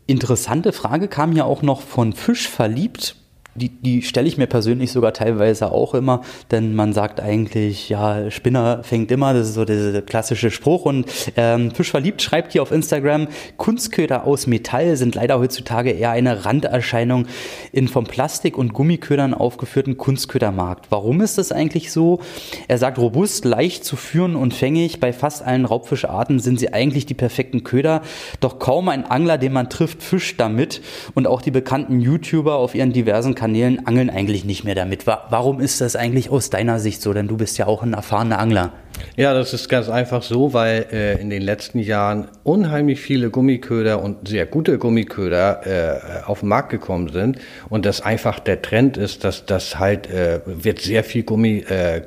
interessante 0.07 0.71
Frage 0.71 1.09
kam 1.09 1.33
ja 1.33 1.43
auch 1.43 1.61
noch 1.61 1.81
von 1.81 2.13
Fisch 2.13 2.47
verliebt 2.47 3.15
die, 3.55 3.69
die 3.69 4.01
stelle 4.01 4.27
ich 4.27 4.37
mir 4.37 4.47
persönlich 4.47 4.91
sogar 4.91 5.13
teilweise 5.13 5.71
auch 5.71 5.93
immer, 5.93 6.21
denn 6.51 6.73
man 6.73 6.93
sagt 6.93 7.19
eigentlich, 7.19 7.89
ja, 7.89 8.31
Spinner 8.31 8.83
fängt 8.83 9.11
immer, 9.11 9.33
das 9.33 9.49
ist 9.49 9.55
so 9.55 9.65
der 9.65 10.01
klassische 10.01 10.51
Spruch. 10.51 10.85
Und 10.85 11.05
ähm, 11.35 11.71
Fisch 11.71 11.91
verliebt 11.91 12.21
schreibt 12.21 12.53
hier 12.53 12.61
auf 12.61 12.71
Instagram, 12.71 13.27
Kunstköder 13.57 14.25
aus 14.25 14.47
Metall 14.47 14.95
sind 14.95 15.15
leider 15.15 15.39
heutzutage 15.39 15.91
eher 15.91 16.11
eine 16.11 16.45
Randerscheinung 16.45 17.27
in 17.73 17.89
vom 17.89 18.05
Plastik 18.05 18.57
und 18.57 18.73
Gummiködern 18.73 19.33
aufgeführten 19.33 19.97
Kunstködermarkt. 19.97 20.87
Warum 20.89 21.19
ist 21.19 21.37
das 21.37 21.51
eigentlich 21.51 21.91
so? 21.91 22.21
Er 22.69 22.77
sagt, 22.77 22.99
robust, 22.99 23.43
leicht 23.43 23.83
zu 23.83 23.97
führen 23.97 24.35
und 24.35 24.53
fängig. 24.53 24.99
Bei 25.01 25.11
fast 25.11 25.43
allen 25.43 25.65
Raubfischarten 25.65 26.39
sind 26.39 26.59
sie 26.59 26.73
eigentlich 26.73 27.05
die 27.05 27.13
perfekten 27.13 27.63
Köder. 27.63 28.01
Doch 28.39 28.59
kaum 28.59 28.87
ein 28.87 29.05
Angler, 29.05 29.37
den 29.37 29.51
man 29.51 29.69
trifft, 29.69 30.01
fischt 30.03 30.39
damit. 30.39 30.81
Und 31.15 31.27
auch 31.27 31.41
die 31.41 31.51
bekannten 31.51 31.99
YouTuber 31.99 32.55
auf 32.55 32.75
ihren 32.75 32.93
diversen 32.93 33.35
Kanälen 33.41 33.87
angeln 33.87 34.11
eigentlich 34.11 34.45
nicht 34.45 34.65
mehr 34.65 34.75
damit. 34.75 35.07
Warum 35.07 35.61
ist 35.61 35.81
das 35.81 35.95
eigentlich 35.95 36.29
aus 36.29 36.51
deiner 36.51 36.77
Sicht 36.77 37.01
so? 37.01 37.11
Denn 37.11 37.27
du 37.27 37.37
bist 37.37 37.57
ja 37.57 37.65
auch 37.65 37.81
ein 37.81 37.93
erfahrener 37.93 38.37
Angler. 38.37 38.71
Ja, 39.17 39.33
das 39.33 39.51
ist 39.51 39.67
ganz 39.67 39.89
einfach 39.89 40.21
so, 40.21 40.53
weil 40.53 40.85
äh, 40.91 41.19
in 41.19 41.31
den 41.31 41.41
letzten 41.41 41.79
Jahren 41.79 42.27
unheimlich 42.43 43.01
viele 43.01 43.31
Gummiköder 43.31 44.03
und 44.03 44.27
sehr 44.27 44.45
gute 44.45 44.77
Gummiköder 44.77 45.65
äh, 45.65 46.23
auf 46.23 46.41
den 46.41 46.49
Markt 46.49 46.69
gekommen 46.69 47.09
sind 47.09 47.39
und 47.69 47.87
das 47.87 48.01
einfach 48.01 48.37
der 48.37 48.61
Trend 48.61 48.97
ist, 48.97 49.23
dass 49.23 49.47
das 49.47 49.79
halt 49.79 50.07
äh, 50.07 50.41
wird 50.45 50.79
sehr 50.79 51.03
viel 51.03 51.23
Gummi 51.23 51.65
äh, 51.67 51.97
äh 51.97 52.01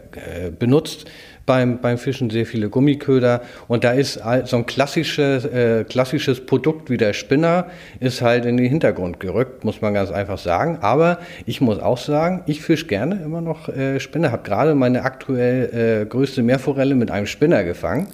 benutzt 0.56 1.06
beim, 1.46 1.80
beim 1.80 1.98
Fischen 1.98 2.30
sehr 2.30 2.46
viele 2.46 2.68
Gummiköder 2.68 3.42
und 3.68 3.84
da 3.84 3.92
ist 3.92 4.20
so 4.44 4.56
ein 4.56 4.66
klassisches, 4.66 5.44
äh, 5.44 5.84
klassisches 5.84 6.44
Produkt 6.44 6.90
wie 6.90 6.96
der 6.96 7.12
Spinner 7.12 7.66
ist 8.00 8.22
halt 8.22 8.44
in 8.44 8.56
den 8.56 8.68
Hintergrund 8.68 9.20
gerückt, 9.20 9.64
muss 9.64 9.80
man 9.82 9.94
ganz 9.94 10.10
einfach 10.10 10.38
sagen. 10.38 10.78
Aber 10.80 11.18
ich 11.46 11.60
muss 11.60 11.78
auch 11.78 11.98
sagen, 11.98 12.42
ich 12.46 12.62
fische 12.62 12.86
gerne 12.86 13.20
immer 13.22 13.40
noch 13.40 13.68
äh, 13.68 14.00
Spinner, 14.00 14.32
habe 14.32 14.42
gerade 14.42 14.74
meine 14.74 15.02
aktuell 15.02 16.02
äh, 16.02 16.06
größte 16.06 16.42
Meerforelle 16.42 16.94
mit 16.94 17.10
einem 17.10 17.26
Spinner 17.26 17.64
gefangen, 17.64 18.08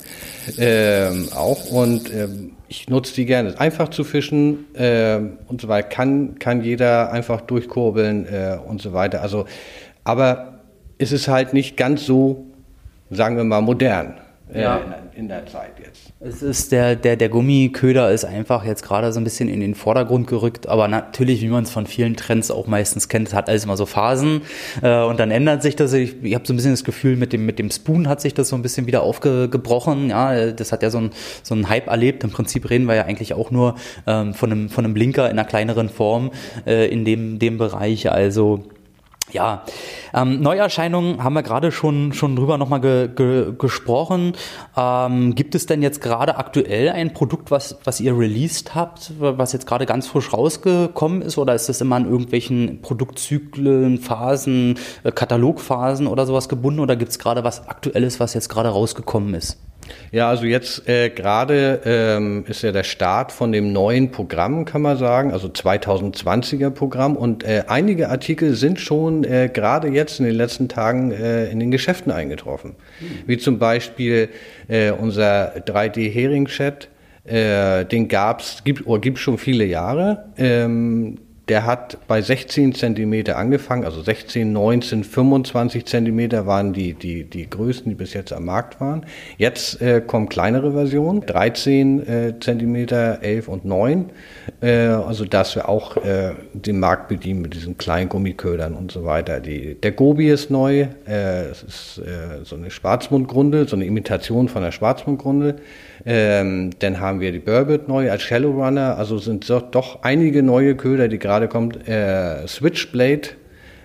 ähm, 0.58 1.28
auch 1.34 1.70
und 1.70 2.12
ähm, 2.12 2.52
ich 2.68 2.88
nutze 2.88 3.14
die 3.14 3.26
gerne. 3.26 3.58
Einfach 3.58 3.88
zu 3.88 4.04
fischen 4.04 4.72
äh, 4.74 5.18
und 5.48 5.60
so 5.60 5.68
weiter 5.68 5.88
kann, 5.88 6.38
kann 6.38 6.62
jeder 6.62 7.12
einfach 7.12 7.40
durchkurbeln 7.40 8.26
äh, 8.26 8.58
und 8.64 8.80
so 8.80 8.92
weiter. 8.92 9.22
Also, 9.22 9.46
aber 10.04 10.60
es 10.98 11.12
ist 11.12 11.28
halt 11.28 11.52
nicht 11.52 11.76
ganz 11.76 12.06
so 12.06 12.49
sagen 13.10 13.36
wir 13.36 13.44
mal, 13.44 13.60
modern 13.60 14.14
äh, 14.52 14.62
ja. 14.62 14.78
in, 14.78 15.22
in, 15.22 15.28
der 15.28 15.46
Zeit 15.46 15.72
jetzt. 15.82 16.12
Es 16.20 16.42
ist 16.42 16.72
der, 16.72 16.96
der, 16.96 17.16
der 17.16 17.28
Gummiköder 17.28 18.10
ist 18.10 18.24
einfach 18.24 18.64
jetzt 18.64 18.82
gerade 18.82 19.12
so 19.12 19.20
ein 19.20 19.24
bisschen 19.24 19.48
in 19.48 19.60
den 19.60 19.74
Vordergrund 19.74 20.26
gerückt, 20.26 20.68
aber 20.68 20.88
natürlich, 20.88 21.40
wie 21.42 21.48
man 21.48 21.64
es 21.64 21.70
von 21.70 21.86
vielen 21.86 22.16
Trends 22.16 22.50
auch 22.50 22.66
meistens 22.66 23.08
kennt, 23.08 23.32
hat 23.34 23.48
alles 23.48 23.64
immer 23.64 23.76
so 23.76 23.86
Phasen 23.86 24.42
äh, 24.82 25.02
und 25.02 25.20
dann 25.20 25.30
ändert 25.30 25.62
sich 25.62 25.76
das. 25.76 25.92
Ich, 25.92 26.22
ich 26.22 26.34
habe 26.34 26.46
so 26.46 26.52
ein 26.52 26.56
bisschen 26.56 26.72
das 26.72 26.84
Gefühl, 26.84 27.16
mit 27.16 27.32
dem, 27.32 27.46
mit 27.46 27.58
dem 27.58 27.70
Spoon 27.70 28.08
hat 28.08 28.20
sich 28.20 28.34
das 28.34 28.48
so 28.48 28.56
ein 28.56 28.62
bisschen 28.62 28.86
wieder 28.86 29.02
aufgebrochen. 29.02 30.10
Ja, 30.10 30.50
das 30.52 30.72
hat 30.72 30.82
ja 30.82 30.90
so 30.90 30.98
ein, 30.98 31.10
so 31.42 31.54
ein 31.54 31.68
Hype 31.68 31.86
erlebt. 31.86 32.24
Im 32.24 32.30
Prinzip 32.30 32.68
reden 32.70 32.86
wir 32.86 32.94
ja 32.94 33.04
eigentlich 33.04 33.34
auch 33.34 33.50
nur 33.50 33.76
ähm, 34.06 34.34
von, 34.34 34.50
einem, 34.50 34.68
von 34.68 34.84
einem 34.84 34.94
Blinker 34.94 35.26
in 35.26 35.38
einer 35.38 35.48
kleineren 35.48 35.88
Form 35.88 36.30
äh, 36.66 36.88
in 36.88 37.04
dem, 37.04 37.38
dem 37.38 37.58
Bereich. 37.58 38.10
Also 38.10 38.64
ja, 39.32 39.64
ähm, 40.14 40.40
Neuerscheinungen 40.40 41.22
haben 41.22 41.34
wir 41.34 41.42
gerade 41.42 41.72
schon, 41.72 42.12
schon 42.12 42.36
drüber 42.36 42.58
nochmal 42.58 42.80
ge, 42.80 43.08
ge, 43.14 43.52
gesprochen. 43.56 44.32
Ähm, 44.76 45.34
gibt 45.34 45.54
es 45.54 45.66
denn 45.66 45.82
jetzt 45.82 46.00
gerade 46.00 46.36
aktuell 46.36 46.88
ein 46.88 47.12
Produkt, 47.12 47.50
was, 47.50 47.78
was 47.84 48.00
ihr 48.00 48.16
released 48.16 48.74
habt, 48.74 49.12
was 49.18 49.52
jetzt 49.52 49.66
gerade 49.66 49.86
ganz 49.86 50.06
frisch 50.06 50.32
rausgekommen 50.32 51.22
ist? 51.22 51.38
Oder 51.38 51.54
ist 51.54 51.68
das 51.68 51.80
immer 51.80 51.96
an 51.96 52.10
irgendwelchen 52.10 52.82
Produktzyklen, 52.82 53.98
Phasen, 53.98 54.78
äh, 55.04 55.12
Katalogphasen 55.12 56.06
oder 56.06 56.26
sowas 56.26 56.48
gebunden? 56.48 56.80
Oder 56.80 56.96
gibt 56.96 57.12
es 57.12 57.18
gerade 57.18 57.44
was 57.44 57.68
Aktuelles, 57.68 58.20
was 58.20 58.34
jetzt 58.34 58.48
gerade 58.48 58.70
rausgekommen 58.70 59.34
ist? 59.34 59.58
Ja, 60.12 60.28
also 60.28 60.44
jetzt 60.44 60.88
äh, 60.88 61.10
gerade 61.10 61.80
ähm, 61.84 62.44
ist 62.48 62.62
ja 62.62 62.72
der 62.72 62.84
Start 62.84 63.32
von 63.32 63.52
dem 63.52 63.72
neuen 63.72 64.10
Programm, 64.10 64.64
kann 64.64 64.82
man 64.82 64.96
sagen, 64.96 65.32
also 65.32 65.48
2020er 65.48 66.70
Programm. 66.70 67.16
Und 67.16 67.44
äh, 67.44 67.64
einige 67.68 68.08
Artikel 68.08 68.54
sind 68.54 68.80
schon 68.80 69.24
äh, 69.24 69.50
gerade 69.52 69.88
jetzt 69.88 70.18
in 70.18 70.26
den 70.26 70.34
letzten 70.34 70.68
Tagen 70.68 71.12
äh, 71.12 71.50
in 71.50 71.60
den 71.60 71.70
Geschäften 71.70 72.12
eingetroffen. 72.12 72.76
Mhm. 73.00 73.06
Wie 73.26 73.38
zum 73.38 73.58
Beispiel 73.58 74.28
äh, 74.68 74.90
unser 74.90 75.56
3D-Hering-Chat, 75.56 76.88
äh, 77.24 77.84
den 77.84 78.08
gab's, 78.08 78.64
gibt, 78.64 78.86
oder 78.86 79.00
gibt 79.00 79.18
schon 79.18 79.38
viele 79.38 79.64
Jahre. 79.64 80.24
Ähm, 80.36 81.18
der 81.50 81.66
hat 81.66 81.98
bei 82.06 82.22
16 82.22 82.76
Zentimeter 82.76 83.36
angefangen, 83.36 83.84
also 83.84 84.00
16, 84.00 84.52
19, 84.52 85.02
25 85.02 85.84
Zentimeter 85.84 86.46
waren 86.46 86.72
die, 86.72 86.94
die, 86.94 87.24
die 87.24 87.50
größten, 87.50 87.90
die 87.90 87.96
bis 87.96 88.14
jetzt 88.14 88.32
am 88.32 88.44
Markt 88.44 88.80
waren. 88.80 89.04
Jetzt 89.36 89.82
äh, 89.82 90.00
kommen 90.00 90.28
kleinere 90.28 90.70
Versionen, 90.70 91.26
13 91.26 92.06
äh, 92.06 92.34
Zentimeter, 92.38 93.18
11 93.22 93.48
und 93.48 93.64
9. 93.64 94.10
Äh, 94.62 94.76
also 94.76 95.24
dass 95.24 95.56
wir 95.56 95.68
auch 95.68 95.96
äh, 95.96 96.34
den 96.52 96.78
Markt 96.78 97.08
bedienen 97.08 97.42
mit 97.42 97.54
diesen 97.54 97.76
kleinen 97.76 98.08
Gummiködern 98.08 98.74
und 98.74 98.92
so 98.92 99.04
weiter. 99.04 99.40
Die, 99.40 99.74
der 99.74 99.90
Gobi 99.90 100.28
ist 100.28 100.52
neu, 100.52 100.86
äh, 101.08 101.46
es 101.50 101.64
ist 101.64 101.98
äh, 101.98 102.44
so 102.44 102.54
eine 102.54 102.70
Schwarzmundgrunde, 102.70 103.66
so 103.66 103.74
eine 103.74 103.86
Imitation 103.86 104.48
von 104.48 104.62
der 104.62 104.70
Schwarzmundgrunde. 104.70 105.56
Ähm, 106.06 106.70
dann 106.78 107.00
haben 107.00 107.20
wir 107.20 107.32
die 107.32 107.38
Burbot 107.38 107.88
neu 107.88 108.10
als 108.10 108.22
Shallow 108.22 108.52
Runner. 108.52 108.96
Also 108.96 109.18
sind 109.18 109.48
doch 109.50 110.02
einige 110.02 110.42
neue 110.42 110.74
Köder, 110.74 111.08
die 111.08 111.18
gerade 111.18 111.39
kommt. 111.48 111.88
Äh, 111.88 112.46
Switchblade, 112.46 113.30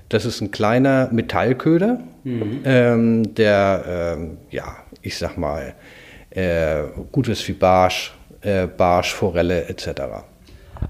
das 0.09 0.25
ist 0.25 0.41
ein 0.41 0.51
kleiner 0.51 1.09
Metallköder, 1.11 1.99
mhm. 2.23 2.61
ähm, 2.65 3.35
der, 3.35 4.15
ähm, 4.17 4.37
ja, 4.51 4.77
ich 5.01 5.17
sag 5.17 5.37
mal, 5.37 5.73
äh, 6.29 6.83
gutes 7.11 7.47
wie 7.47 7.53
Barsch, 7.53 8.13
äh, 8.41 8.67
Barsch, 8.67 9.13
Forelle 9.13 9.67
etc. 9.67 9.87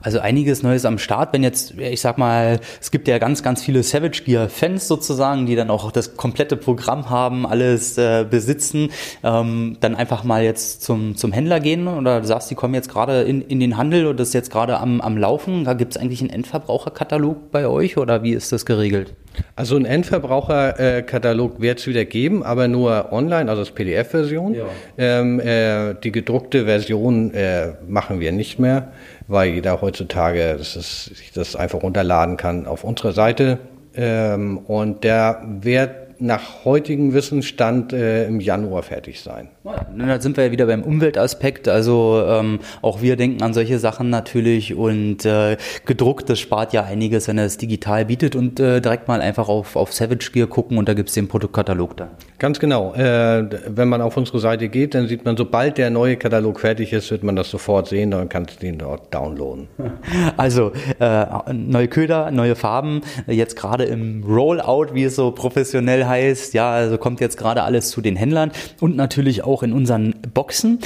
Also 0.01 0.19
einiges 0.19 0.63
Neues 0.63 0.85
am 0.85 0.97
Start. 0.97 1.33
Wenn 1.33 1.43
jetzt, 1.43 1.77
ich 1.77 2.01
sag 2.01 2.17
mal, 2.17 2.59
es 2.81 2.91
gibt 2.91 3.07
ja 3.07 3.17
ganz, 3.17 3.43
ganz 3.43 3.63
viele 3.63 3.83
Savage 3.83 4.23
Gear 4.23 4.49
Fans 4.49 4.87
sozusagen, 4.87 5.45
die 5.45 5.55
dann 5.55 5.69
auch 5.69 5.91
das 5.91 6.15
komplette 6.15 6.57
Programm 6.57 7.09
haben, 7.09 7.45
alles 7.45 7.97
äh, 7.97 8.25
besitzen, 8.29 8.89
ähm, 9.23 9.77
dann 9.79 9.95
einfach 9.95 10.23
mal 10.23 10.43
jetzt 10.43 10.83
zum, 10.83 11.15
zum 11.15 11.31
Händler 11.31 11.59
gehen 11.59 11.87
oder 11.87 12.21
du 12.21 12.27
sagst, 12.27 12.49
die 12.51 12.55
kommen 12.55 12.73
jetzt 12.73 12.89
gerade 12.89 13.23
in, 13.23 13.41
in 13.41 13.59
den 13.59 13.77
Handel 13.77 14.07
und 14.07 14.19
das 14.19 14.29
ist 14.29 14.33
jetzt 14.33 14.51
gerade 14.51 14.79
am, 14.79 15.01
am 15.01 15.17
Laufen. 15.17 15.63
Da 15.63 15.73
gibt 15.73 15.95
es 15.95 16.01
eigentlich 16.01 16.21
einen 16.21 16.29
Endverbraucherkatalog 16.29 17.51
bei 17.51 17.67
euch 17.67 17.97
oder 17.97 18.23
wie 18.23 18.33
ist 18.33 18.51
das 18.51 18.65
geregelt? 18.65 19.13
Also 19.55 19.75
einen 19.75 19.85
Endverbraucherkatalog 19.85 21.61
wird 21.61 21.79
es 21.79 21.87
wieder 21.87 22.05
geben, 22.05 22.43
aber 22.43 22.67
nur 22.67 23.11
online, 23.11 23.49
also 23.49 23.61
als 23.61 23.71
PDF-Version. 23.71 24.53
Ja. 24.53 24.65
Ähm, 24.97 25.39
äh, 25.39 25.95
die 26.03 26.11
gedruckte 26.11 26.65
Version 26.65 27.33
äh, 27.33 27.73
machen 27.87 28.19
wir 28.19 28.31
nicht 28.31 28.59
mehr 28.59 28.91
weil 29.27 29.53
jeder 29.53 29.81
heutzutage 29.81 30.55
das 30.57 30.75
ist, 30.75 31.15
sich 31.15 31.31
das 31.31 31.55
einfach 31.55 31.83
runterladen 31.83 32.37
kann 32.37 32.65
auf 32.67 32.83
unserer 32.83 33.13
Seite. 33.13 33.59
Ähm, 33.95 34.57
und 34.57 35.03
der 35.03 35.41
wird 35.61 36.04
nach 36.19 36.65
heutigem 36.65 37.13
Wissensstand 37.13 37.93
äh, 37.93 38.25
im 38.27 38.39
Januar 38.39 38.83
fertig 38.83 39.21
sein. 39.21 39.49
dann 39.63 40.21
sind 40.21 40.37
wir 40.37 40.45
ja 40.45 40.51
wieder 40.51 40.65
beim 40.65 40.83
Umweltaspekt. 40.83 41.67
Also 41.67 42.23
ähm, 42.27 42.59
auch 42.81 43.01
wir 43.01 43.15
denken 43.15 43.43
an 43.43 43.53
solche 43.53 43.79
Sachen 43.79 44.09
natürlich 44.09 44.75
und 44.75 45.25
äh, 45.25 45.57
gedruckt, 45.85 46.29
das 46.29 46.39
spart 46.39 46.73
ja 46.73 46.83
einiges, 46.83 47.27
wenn 47.27 47.37
er 47.37 47.45
es 47.45 47.57
digital 47.57 48.05
bietet 48.05 48.35
und 48.35 48.59
äh, 48.59 48.81
direkt 48.81 49.07
mal 49.07 49.21
einfach 49.21 49.47
auf, 49.47 49.75
auf 49.75 49.93
Savage 49.93 50.31
Gear 50.31 50.47
gucken 50.47 50.77
und 50.77 50.87
da 50.87 50.93
gibt 50.93 51.09
es 51.09 51.15
den 51.15 51.27
Produktkatalog 51.27 51.97
da. 51.97 52.09
Ganz 52.39 52.59
genau. 52.59 52.93
Äh, 52.93 53.49
wenn 53.67 53.89
man 53.89 54.01
auf 54.01 54.17
unsere 54.17 54.39
Seite 54.39 54.69
geht, 54.69 54.93
dann 54.93 55.07
sieht 55.07 55.25
man, 55.25 55.37
sobald 55.37 55.77
der 55.77 55.89
neue 55.89 56.17
Katalog 56.17 56.59
fertig 56.59 56.93
ist, 56.93 57.11
wird 57.11 57.23
man 57.23 57.35
das 57.35 57.49
sofort 57.49 57.87
sehen, 57.87 58.11
dann 58.11 58.29
kannst 58.29 58.57
du 58.57 58.59
den 58.59 58.77
dort 58.77 59.13
downloaden. 59.13 59.67
Also 60.37 60.71
äh, 60.99 61.25
neue 61.53 61.87
Köder, 61.87 62.31
neue 62.31 62.55
Farben, 62.55 63.01
jetzt 63.27 63.55
gerade 63.55 63.85
im 63.85 64.23
Rollout, 64.23 64.93
wie 64.93 65.03
es 65.03 65.15
so 65.15 65.31
professionell 65.31 66.04
heißt, 66.07 66.53
ja, 66.53 66.71
also 66.71 66.97
kommt 66.97 67.19
jetzt 67.21 67.37
gerade 67.37 67.63
alles 67.63 67.89
zu 67.89 68.01
den 68.01 68.15
Händlern 68.15 68.51
und 68.79 68.95
natürlich 68.95 69.43
auch 69.43 69.63
in 69.63 69.73
unseren 69.73 70.15
Boxen. 70.33 70.79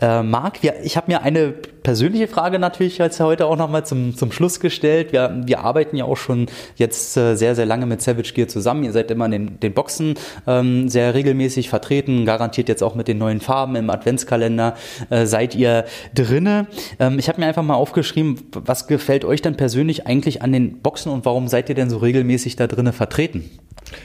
Äh, 0.00 0.22
Marc, 0.22 0.62
wir, 0.62 0.74
ich 0.82 0.96
habe 0.96 1.10
mir 1.10 1.22
eine 1.22 1.52
persönliche 1.82 2.28
Frage 2.28 2.58
natürlich 2.58 2.98
jetzt 2.98 3.20
heute 3.20 3.46
auch 3.46 3.56
nochmal 3.56 3.84
zum, 3.84 4.16
zum 4.16 4.32
Schluss 4.32 4.60
gestellt. 4.60 5.12
Wir, 5.12 5.42
wir 5.44 5.60
arbeiten 5.60 5.96
ja 5.96 6.04
auch 6.04 6.16
schon 6.16 6.46
jetzt 6.76 7.16
äh, 7.16 7.34
sehr, 7.36 7.54
sehr 7.54 7.66
lange 7.66 7.86
mit 7.86 8.02
Savage 8.02 8.32
Gear 8.34 8.48
zusammen. 8.48 8.84
Ihr 8.84 8.92
seid 8.92 9.10
immer 9.10 9.26
in 9.26 9.32
den, 9.32 9.60
den 9.60 9.72
Boxen 9.72 10.14
ähm, 10.46 10.88
sehr 10.88 11.14
regelmäßig 11.14 11.68
vertreten, 11.68 12.24
garantiert 12.24 12.68
jetzt 12.68 12.82
auch 12.82 12.94
mit 12.94 13.08
den 13.08 13.18
neuen 13.18 13.40
Farben 13.40 13.76
im 13.76 13.90
Adventskalender 13.90 14.74
äh, 15.10 15.26
seid 15.26 15.54
ihr 15.54 15.84
drinne. 16.14 16.66
Ähm, 16.98 17.18
ich 17.18 17.28
habe 17.28 17.40
mir 17.40 17.46
einfach 17.46 17.62
mal 17.62 17.74
aufgeschrieben, 17.74 18.38
was 18.52 18.86
gefällt 18.86 19.24
euch 19.24 19.42
denn 19.42 19.56
persönlich 19.56 20.06
eigentlich 20.06 20.42
an 20.42 20.52
den 20.52 20.78
Boxen 20.78 21.12
und 21.12 21.24
warum 21.24 21.48
seid 21.48 21.68
ihr 21.68 21.74
denn 21.74 21.90
so 21.90 21.98
regelmäßig 21.98 22.56
da 22.56 22.66
drinne 22.66 22.92
vertreten? 22.92 23.50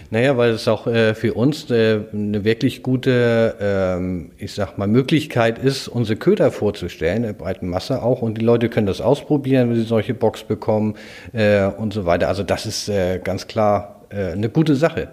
Naja, 0.09 0.37
weil 0.37 0.51
es 0.51 0.67
auch 0.67 0.87
äh, 0.87 1.13
für 1.13 1.33
uns 1.33 1.69
äh, 1.69 1.99
eine 2.11 2.43
wirklich 2.43 2.83
gute, 2.83 3.55
ähm, 3.59 4.31
ich 4.37 4.53
sag 4.53 4.77
mal, 4.77 4.87
Möglichkeit 4.87 5.59
ist, 5.59 5.84
unsere 5.87 6.17
Köder 6.17 6.51
vorzustellen, 6.51 7.17
in 7.17 7.23
der 7.23 7.33
breiten 7.33 7.69
Masse 7.69 8.01
auch. 8.03 8.21
Und 8.21 8.37
die 8.37 8.45
Leute 8.45 8.69
können 8.69 8.87
das 8.87 9.01
ausprobieren, 9.01 9.69
wenn 9.69 9.75
sie 9.75 9.83
solche 9.83 10.13
Box 10.13 10.43
bekommen 10.43 10.95
äh, 11.33 11.65
und 11.65 11.93
so 11.93 12.05
weiter. 12.05 12.27
Also 12.27 12.43
das 12.43 12.65
ist 12.65 12.89
äh, 12.89 13.19
ganz 13.19 13.47
klar 13.47 14.05
äh, 14.09 14.31
eine 14.31 14.49
gute 14.49 14.75
Sache. 14.75 15.09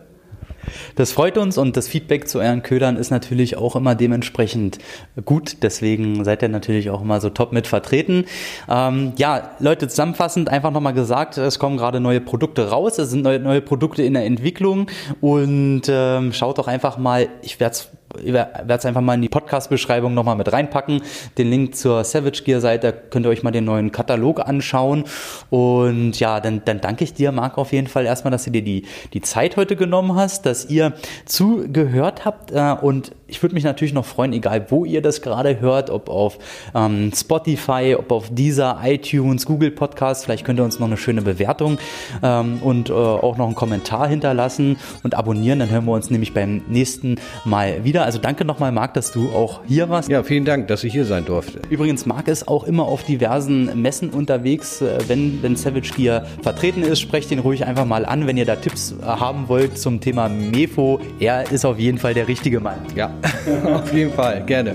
Das 0.95 1.13
freut 1.13 1.39
uns 1.39 1.59
und 1.59 1.77
das 1.77 1.89
Feedback 1.89 2.29
zu 2.29 2.39
euren 2.39 2.63
Ködern 2.63 2.97
ist 2.97 3.11
natürlich 3.11 3.57
auch 3.57 3.77
immer 3.77 3.95
dementsprechend 3.95 4.79
gut. 5.25 5.63
Deswegen 5.63 6.25
seid 6.25 6.43
ihr 6.43 6.49
natürlich 6.49 6.91
auch 6.91 7.03
immer 7.03 7.21
so 7.21 7.31
top 7.31 7.53
mit 7.53 7.67
vertreten. 7.67 8.27
Ähm, 8.69 9.13
ja, 9.17 9.51
Leute, 9.59 9.89
zusammenfassend 9.89 10.49
einfach 10.49 10.71
nochmal 10.71 10.95
gesagt, 10.95 11.39
es 11.39 11.59
kommen 11.59 11.77
gerade 11.77 12.01
neue 12.01 12.21
Produkte 12.21 12.71
raus, 12.71 12.99
es 12.99 13.11
sind 13.11 13.23
neue, 13.23 13.41
neue 13.41 13.61
Produkte 13.61 14.03
in 14.03 14.15
der 14.15 14.25
Entwicklung 14.25 14.87
und 15.21 15.83
ähm, 15.89 16.33
schaut 16.33 16.59
doch 16.59 16.69
einfach 16.69 16.99
mal, 16.99 17.29
ich 17.43 17.59
werde 17.61 17.73
es 17.73 17.91
ich 18.23 18.33
werde 18.33 18.75
es 18.75 18.85
einfach 18.85 19.01
mal 19.01 19.15
in 19.15 19.23
die 19.23 19.29
Podcast-Beschreibung 19.29 20.15
nochmal 20.15 20.37
mit 20.37 20.53
reinpacken. 20.53 21.03
Den 21.39 21.51
Link 21.51 21.77
zur 21.77 22.05
Savage 22.05 22.43
Gear-Seite 22.45 22.93
könnt 23.11 23.27
ihr 23.27 23.31
euch 23.31 23.43
mal 23.43 23.51
den 23.51 23.65
neuen 23.65 23.93
Katalog 23.93 24.41
anschauen. 24.41 25.05
Und 25.51 26.19
ja, 26.19 26.41
dann, 26.41 26.63
dann 26.65 26.81
danke 26.81 27.05
ich 27.05 27.15
dir, 27.15 27.33
Marc, 27.33 27.59
auf 27.59 27.73
jeden 27.73 27.87
Fall 27.87 28.07
erstmal, 28.07 28.31
dass 28.31 28.45
du 28.45 28.51
dir 28.51 28.63
die, 28.63 28.87
die 29.13 29.21
Zeit 29.21 29.57
heute 29.57 29.77
genommen 29.77 30.15
hast, 30.17 30.47
dass 30.47 30.69
ihr 30.69 30.95
zugehört 31.25 32.25
habt. 32.25 32.53
Äh, 32.53 32.77
und 32.81 33.13
ich 33.33 33.43
würde 33.43 33.55
mich 33.55 33.65
natürlich 33.65 33.95
noch 33.95 34.05
freuen, 34.05 34.35
egal 34.35 34.67
wo 34.69 34.85
ihr 34.85 35.01
das 35.01 35.23
gerade 35.23 35.59
hört, 35.61 35.89
ob 35.89 36.11
auf 36.11 36.39
ähm, 36.75 37.11
Spotify, 37.17 37.97
ob 37.99 38.13
auf 38.13 38.29
dieser 38.31 38.79
iTunes, 38.85 39.47
Google 39.47 39.71
Podcast, 39.71 40.25
vielleicht 40.25 40.45
könnt 40.45 40.61
ihr 40.61 40.65
uns 40.65 40.79
noch 40.79 40.87
eine 40.87 40.99
schöne 40.99 41.23
Bewertung 41.23 41.79
ähm, 42.23 42.59
und 42.63 42.91
äh, 42.91 42.93
auch 42.93 43.39
noch 43.39 43.47
einen 43.47 43.55
Kommentar 43.55 44.07
hinterlassen 44.07 44.77
und 45.03 45.15
abonnieren. 45.15 45.61
Dann 45.61 45.71
hören 45.71 45.87
wir 45.87 45.93
uns 45.93 46.11
nämlich 46.11 46.35
beim 46.35 46.61
nächsten 46.69 47.17
Mal 47.47 47.85
wieder. 47.85 48.05
Also 48.05 48.19
danke 48.19 48.45
nochmal, 48.45 48.71
Marc, 48.71 48.93
dass 48.95 49.13
du 49.13 49.31
auch 49.31 49.63
hier 49.67 49.89
warst. 49.89 50.11
Ja, 50.11 50.23
vielen 50.23 50.45
Dank, 50.45 50.69
dass 50.69 50.85
ich 50.85 50.93
hier 50.93 51.07
sein 51.07 51.25
durfte. 51.25 51.63
Übrigens, 51.71 52.05
Marc 52.05 52.29
ist 52.29 52.49
auch 52.49 52.65
immer 52.65 52.85
auf 52.85 53.03
diversen 53.03 53.81
Messen 53.81 54.11
unterwegs. 54.11 54.83
Äh, 54.83 54.99
wenn, 55.09 55.43
wenn 55.43 55.57
Savage 55.57 55.93
Gear 55.97 56.27
vertreten 56.43 56.83
ist, 56.83 57.01
sprecht 57.01 57.31
ihn 57.31 57.39
ruhig 57.39 57.65
einfach 57.65 57.87
mal 57.87 58.05
an, 58.05 58.27
wenn 58.27 58.37
ihr 58.37 58.45
da 58.45 58.57
Tipps 58.57 58.93
äh, 58.93 59.05
haben 59.07 59.49
wollt 59.49 59.79
zum 59.79 60.01
Thema 60.01 60.29
Mefo. 60.29 61.01
Er 61.19 61.51
ist 61.51 61.65
auf 61.65 61.79
jeden 61.79 61.97
Fall 61.97 62.13
der 62.13 62.29
richtige 62.29 62.61
Mann. 62.61 62.77
Ja, 62.95 63.11
auf 63.65 63.93
jeden 63.93 64.13
Fall, 64.13 64.43
gerne. 64.45 64.75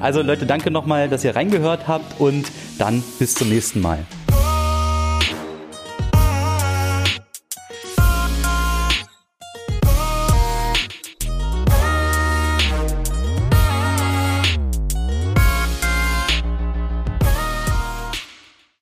Also 0.00 0.22
Leute, 0.22 0.46
danke 0.46 0.70
nochmal, 0.70 1.08
dass 1.08 1.24
ihr 1.24 1.34
reingehört 1.34 1.88
habt 1.88 2.20
und 2.20 2.50
dann 2.78 3.02
bis 3.18 3.34
zum 3.34 3.48
nächsten 3.48 3.80
Mal. 3.80 3.98